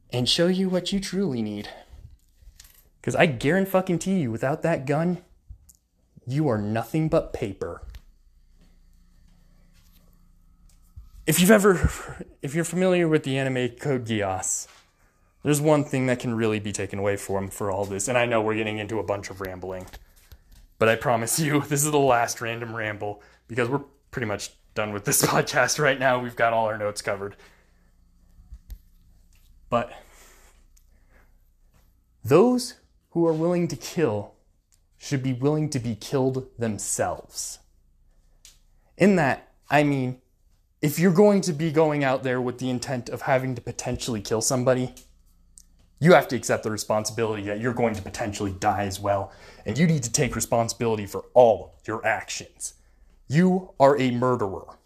and 0.09 0.27
show 0.27 0.47
you 0.47 0.69
what 0.69 0.91
you 0.91 0.99
truly 0.99 1.43
need. 1.43 1.69
Because 2.99 3.15
I 3.15 3.27
guarantee 3.27 4.19
you, 4.21 4.31
without 4.31 4.63
that 4.63 4.87
gun, 4.87 5.19
you 6.25 6.47
are 6.47 6.57
nothing 6.57 7.09
but 7.09 7.31
paper. 7.31 7.83
If 11.27 11.39
you've 11.39 11.51
ever, 11.51 12.25
if 12.41 12.55
you're 12.55 12.63
familiar 12.63 13.07
with 13.07 13.21
the 13.21 13.37
anime 13.37 13.75
Code 13.79 14.07
Geass, 14.07 14.65
there's 15.43 15.61
one 15.61 15.83
thing 15.83 16.07
that 16.07 16.19
can 16.19 16.33
really 16.33 16.59
be 16.59 16.71
taken 16.71 16.97
away 16.97 17.17
from 17.17 17.49
for 17.49 17.69
all 17.69 17.85
this, 17.85 18.07
and 18.07 18.17
I 18.17 18.25
know 18.25 18.41
we're 18.41 18.55
getting 18.55 18.79
into 18.79 18.97
a 18.97 19.03
bunch 19.03 19.29
of 19.29 19.41
rambling, 19.41 19.85
but 20.79 20.89
I 20.89 20.95
promise 20.95 21.39
you, 21.39 21.61
this 21.67 21.85
is 21.85 21.91
the 21.91 21.99
last 21.99 22.41
random 22.41 22.75
ramble 22.75 23.21
because 23.47 23.69
we're 23.69 23.83
pretty 24.11 24.25
much 24.25 24.51
done 24.73 24.93
with 24.93 25.05
this 25.05 25.21
podcast 25.25 25.79
right 25.79 25.99
now. 25.99 26.19
We've 26.19 26.35
got 26.35 26.53
all 26.53 26.67
our 26.67 26.77
notes 26.77 27.01
covered. 27.01 27.35
But 29.69 29.91
those 32.23 32.75
who 33.11 33.25
are 33.27 33.33
willing 33.33 33.67
to 33.67 33.75
kill 33.75 34.33
should 34.97 35.21
be 35.21 35.33
willing 35.33 35.69
to 35.69 35.79
be 35.79 35.95
killed 35.95 36.47
themselves. 36.57 37.59
In 38.97 39.15
that, 39.17 39.51
I 39.69 39.83
mean, 39.83 40.21
if 40.81 40.99
you're 40.99 41.13
going 41.13 41.41
to 41.41 41.53
be 41.53 41.71
going 41.71 42.03
out 42.03 42.23
there 42.23 42.41
with 42.41 42.59
the 42.59 42.69
intent 42.69 43.09
of 43.09 43.23
having 43.23 43.55
to 43.55 43.61
potentially 43.61 44.21
kill 44.21 44.41
somebody, 44.41 44.93
you 45.99 46.13
have 46.13 46.27
to 46.29 46.35
accept 46.35 46.63
the 46.63 46.71
responsibility 46.71 47.43
that 47.43 47.59
you're 47.59 47.73
going 47.73 47.95
to 47.95 48.01
potentially 48.01 48.51
die 48.51 48.83
as 48.85 48.99
well. 48.99 49.31
And 49.65 49.77
you 49.77 49.87
need 49.87 50.03
to 50.03 50.11
take 50.11 50.35
responsibility 50.35 51.05
for 51.05 51.25
all 51.33 51.75
your 51.85 52.05
actions. 52.05 52.73
You 53.27 53.73
are 53.79 53.97
a 53.99 54.11
murderer. 54.11 54.77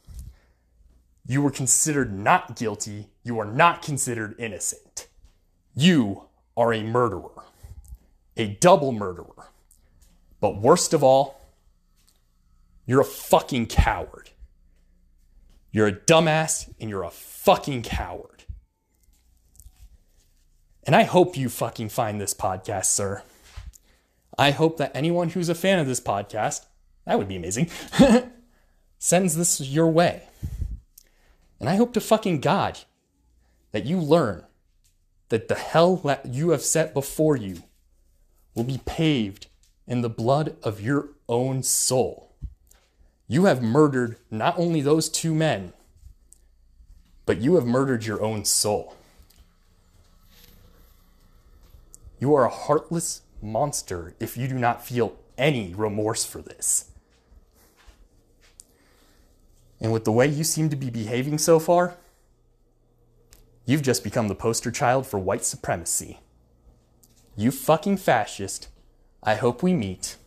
You 1.28 1.42
were 1.42 1.52
considered 1.52 2.18
not 2.18 2.56
guilty. 2.56 3.08
You 3.24 3.40
are 3.40 3.46
not 3.46 3.82
considered 3.82 4.36
innocent. 4.40 5.08
You 5.76 6.24
are 6.58 6.74
a 6.74 6.84
murderer, 6.84 7.44
a 8.36 8.48
double 8.48 8.92
murderer. 8.92 9.50
But 10.40 10.60
worst 10.60 10.94
of 10.94 11.04
all, 11.04 11.40
you're 12.86 13.02
a 13.02 13.06
fucking 13.06 13.68
coward. 13.68 14.32
You're 15.72 15.88
a 15.88 15.94
dumbass 15.94 16.74
and 16.80 16.90
you're 16.90 17.04
a 17.04 17.12
fucking 17.12 17.84
coward. 17.84 18.44
And 20.84 20.96
I 20.96 21.04
hope 21.04 21.38
you 21.38 21.48
fucking 21.48 21.90
find 21.90 22.20
this 22.20 22.34
podcast, 22.34 22.86
sir. 22.86 23.22
I 24.38 24.52
hope 24.52 24.78
that 24.78 24.92
anyone 24.96 25.30
who's 25.30 25.50
a 25.50 25.56
fan 25.56 25.80
of 25.80 25.88
this 25.88 26.02
podcast 26.02 26.66
that 27.06 27.18
would 27.18 27.28
be 27.28 27.36
amazing. 27.36 27.70
Sends 29.00 29.36
this 29.36 29.60
your 29.62 29.88
way. 29.88 30.24
And 31.60 31.70
I 31.70 31.76
hope 31.76 31.94
to 31.94 32.02
fucking 32.02 32.42
God 32.42 32.80
that 33.72 33.86
you 33.86 34.00
learn 34.00 34.46
that 35.30 35.48
the 35.48 35.56
hell 35.56 35.96
that 35.98 36.26
you 36.26 36.50
have 36.50 36.62
set 36.62 36.94
before 36.94 37.36
you 37.36 37.64
will 38.54 38.64
be 38.64 38.82
paved 38.86 39.48
in 39.88 40.02
the 40.02 40.10
blood 40.10 40.56
of 40.62 40.82
your 40.82 41.10
own 41.30 41.64
soul. 41.64 42.36
You 43.28 43.46
have 43.46 43.62
murdered 43.62 44.18
not 44.30 44.60
only 44.60 44.82
those 44.82 45.08
two 45.08 45.34
men, 45.34 45.72
but 47.26 47.40
you 47.40 47.56
have 47.56 47.66
murdered 47.66 48.06
your 48.06 48.22
own 48.22 48.44
soul. 48.44 48.96
You 52.20 52.36
are 52.36 52.46
a 52.46 52.50
heartless 52.50 53.22
monster 53.42 54.14
if 54.20 54.38
you 54.38 54.48
do 54.48 54.60
not 54.60 54.86
feel 54.86 55.16
any 55.38 55.74
remorse 55.74 56.26
for 56.26 56.42
this. 56.42 56.91
And 59.82 59.92
with 59.92 60.06
the 60.06 60.12
way 60.12 60.28
you 60.28 60.44
seem 60.44 60.70
to 60.70 60.76
be 60.76 60.92
behaving 60.92 61.40
so 61.40 61.60
far, 61.60 61.98
you've 63.66 63.82
just 63.82 64.04
become 64.04 64.28
the 64.28 64.36
poster 64.36 64.70
child 64.70 65.08
for 65.08 65.20
white 65.20 65.44
supremacy. 65.44 66.20
You 67.36 67.50
fucking 67.50 67.98
fascist. 67.98 68.68
I 69.24 69.36
hope 69.36 69.64
we 69.64 69.74
meet. 69.74 70.18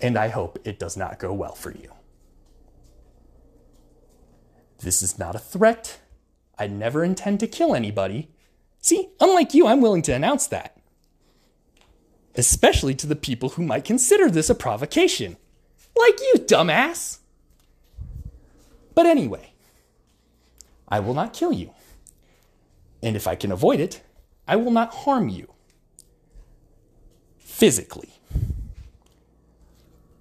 And 0.00 0.18
I 0.18 0.28
hope 0.28 0.58
it 0.64 0.78
does 0.78 0.96
not 0.96 1.18
go 1.18 1.32
well 1.32 1.54
for 1.54 1.70
you. 1.70 1.92
This 4.80 5.00
is 5.00 5.18
not 5.18 5.34
a 5.34 5.38
threat. 5.38 6.00
I 6.58 6.66
never 6.66 7.02
intend 7.02 7.40
to 7.40 7.46
kill 7.46 7.74
anybody. 7.74 8.28
See, 8.80 9.08
unlike 9.18 9.54
you, 9.54 9.66
I'm 9.66 9.80
willing 9.80 10.02
to 10.02 10.12
announce 10.12 10.46
that. 10.48 10.76
Especially 12.34 12.94
to 12.96 13.06
the 13.06 13.16
people 13.16 13.50
who 13.50 13.62
might 13.62 13.86
consider 13.86 14.28
this 14.28 14.50
a 14.50 14.54
provocation. 14.54 15.38
Like 15.96 16.20
you, 16.20 16.34
dumbass! 16.40 17.20
But 18.96 19.04
anyway, 19.04 19.52
I 20.88 21.00
will 21.00 21.12
not 21.12 21.34
kill 21.34 21.52
you. 21.52 21.72
And 23.02 23.14
if 23.14 23.28
I 23.28 23.34
can 23.36 23.52
avoid 23.52 23.78
it, 23.78 24.02
I 24.48 24.56
will 24.56 24.70
not 24.70 24.94
harm 24.94 25.28
you 25.28 25.52
physically. 27.38 28.08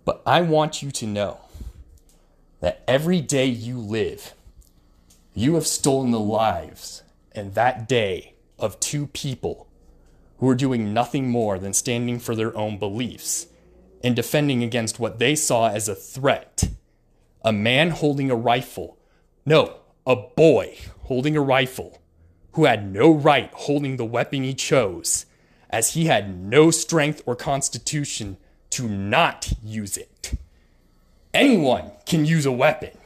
But 0.03 0.21
I 0.25 0.41
want 0.41 0.83
you 0.83 0.91
to 0.91 1.07
know 1.07 1.39
that 2.59 2.83
every 2.85 3.21
day 3.21 3.45
you 3.45 3.79
live, 3.79 4.33
you 5.33 5.55
have 5.55 5.65
stolen 5.65 6.11
the 6.11 6.19
lives 6.19 7.01
and 7.31 7.55
that 7.55 7.87
day 7.87 8.33
of 8.59 8.79
two 8.81 9.07
people 9.07 9.67
who 10.39 10.49
are 10.49 10.55
doing 10.55 10.93
nothing 10.93 11.29
more 11.29 11.57
than 11.57 11.71
standing 11.71 12.19
for 12.19 12.35
their 12.35 12.55
own 12.57 12.77
beliefs 12.77 13.47
and 14.03 14.17
defending 14.17 14.63
against 14.63 14.99
what 14.99 15.17
they 15.17 15.33
saw 15.33 15.69
as 15.69 15.87
a 15.87 15.95
threat 15.95 16.69
a 17.45 17.53
man 17.53 17.91
holding 17.91 18.31
a 18.31 18.35
rifle. 18.35 18.97
No, 19.45 19.75
a 20.05 20.15
boy 20.15 20.77
holding 21.03 21.37
a 21.37 21.41
rifle 21.41 22.01
who 22.53 22.65
had 22.65 22.91
no 22.91 23.13
right 23.13 23.51
holding 23.53 23.97
the 23.97 24.05
weapon 24.05 24.43
he 24.43 24.55
chose, 24.55 25.27
as 25.69 25.93
he 25.93 26.05
had 26.05 26.35
no 26.41 26.71
strength 26.71 27.21
or 27.25 27.35
constitution 27.35 28.37
to 28.71 28.89
not 28.89 29.53
use 29.63 29.95
it. 29.95 30.33
Anyone 31.35 31.91
can 32.07 32.25
use 32.25 32.47
a 32.47 32.51
weapon, 32.51 32.97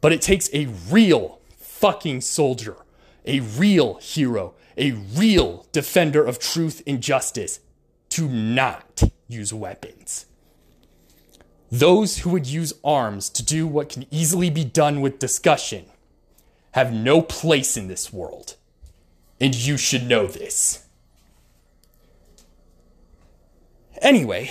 but 0.00 0.12
it 0.12 0.22
takes 0.22 0.48
a 0.54 0.66
real 0.88 1.40
fucking 1.58 2.22
soldier, 2.22 2.76
a 3.26 3.40
real 3.40 3.96
hero, 3.96 4.54
a 4.78 4.92
real 4.92 5.66
defender 5.72 6.24
of 6.24 6.38
truth 6.38 6.82
and 6.86 7.02
justice 7.02 7.60
to 8.08 8.28
not 8.28 9.02
use 9.28 9.52
weapons. 9.52 10.24
Those 11.70 12.18
who 12.18 12.30
would 12.30 12.46
use 12.46 12.72
arms 12.82 13.30
to 13.30 13.44
do 13.44 13.66
what 13.66 13.88
can 13.88 14.06
easily 14.10 14.50
be 14.50 14.64
done 14.64 15.00
with 15.00 15.18
discussion 15.18 15.86
have 16.72 16.92
no 16.92 17.22
place 17.22 17.76
in 17.76 17.88
this 17.88 18.12
world. 18.12 18.56
And 19.40 19.54
you 19.54 19.76
should 19.76 20.06
know 20.06 20.26
this. 20.26 20.86
Anyway, 24.02 24.48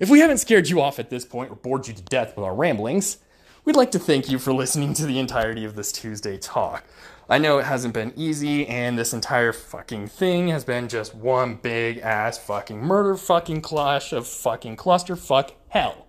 if 0.00 0.08
we 0.08 0.20
haven't 0.20 0.38
scared 0.38 0.68
you 0.68 0.80
off 0.80 0.98
at 0.98 1.10
this 1.10 1.24
point 1.24 1.50
or 1.50 1.56
bored 1.56 1.86
you 1.86 1.94
to 1.94 2.02
death 2.02 2.36
with 2.36 2.44
our 2.44 2.54
ramblings, 2.54 3.18
we'd 3.64 3.76
like 3.76 3.90
to 3.92 3.98
thank 3.98 4.30
you 4.30 4.38
for 4.38 4.52
listening 4.52 4.92
to 4.94 5.06
the 5.06 5.18
entirety 5.18 5.64
of 5.64 5.74
this 5.74 5.90
Tuesday 5.90 6.36
talk. 6.36 6.84
I 7.28 7.38
know 7.38 7.58
it 7.58 7.64
hasn't 7.64 7.94
been 7.94 8.12
easy, 8.16 8.66
and 8.66 8.98
this 8.98 9.14
entire 9.14 9.52
fucking 9.52 10.08
thing 10.08 10.48
has 10.48 10.64
been 10.64 10.88
just 10.88 11.14
one 11.14 11.54
big 11.54 11.98
ass 11.98 12.36
fucking 12.36 12.80
murder 12.82 13.16
fucking 13.16 13.62
clash 13.62 14.12
of 14.12 14.26
fucking 14.26 14.76
clusterfuck 14.76 15.52
hell. 15.68 16.06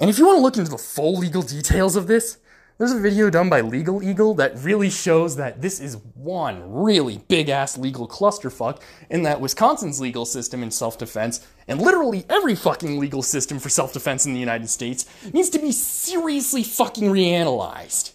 And 0.00 0.10
if 0.10 0.18
you 0.18 0.26
want 0.26 0.38
to 0.38 0.42
look 0.42 0.56
into 0.56 0.70
the 0.70 0.78
full 0.78 1.16
legal 1.16 1.42
details 1.42 1.94
of 1.94 2.08
this, 2.08 2.38
there's 2.78 2.92
a 2.92 3.00
video 3.00 3.28
done 3.28 3.50
by 3.50 3.60
Legal 3.60 4.02
Eagle 4.04 4.34
that 4.34 4.56
really 4.58 4.88
shows 4.88 5.34
that 5.34 5.60
this 5.60 5.80
is 5.80 5.96
one 6.14 6.72
really 6.72 7.18
big 7.26 7.48
ass 7.48 7.76
legal 7.76 8.06
clusterfuck, 8.06 8.80
and 9.10 9.26
that 9.26 9.40
Wisconsin's 9.40 10.00
legal 10.00 10.24
system 10.24 10.62
in 10.62 10.70
self 10.70 10.96
defense, 10.96 11.44
and 11.66 11.80
literally 11.80 12.24
every 12.30 12.54
fucking 12.54 12.98
legal 12.98 13.22
system 13.22 13.58
for 13.58 13.68
self 13.68 13.92
defense 13.92 14.26
in 14.26 14.32
the 14.32 14.38
United 14.38 14.68
States, 14.68 15.06
needs 15.32 15.50
to 15.50 15.58
be 15.58 15.72
seriously 15.72 16.62
fucking 16.62 17.10
reanalyzed. 17.10 18.12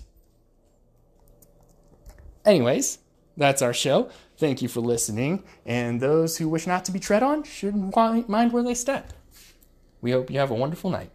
Anyways, 2.45 2.99
that's 3.35 3.61
our 3.61 3.73
show. 3.73 4.09
Thank 4.37 4.61
you 4.61 4.69
for 4.69 4.79
listening, 4.79 5.43
and 5.65 5.99
those 5.99 6.37
who 6.37 6.47
wish 6.47 6.67
not 6.67 6.85
to 6.85 6.91
be 6.93 6.99
tread 6.99 7.21
on 7.21 7.43
should 7.43 7.75
mind 7.75 8.53
where 8.53 8.63
they 8.63 8.73
step. 8.73 9.11
We 10.01 10.11
hope 10.11 10.31
you 10.31 10.39
have 10.39 10.51
a 10.51 10.55
wonderful 10.55 10.89
night. 10.89 11.11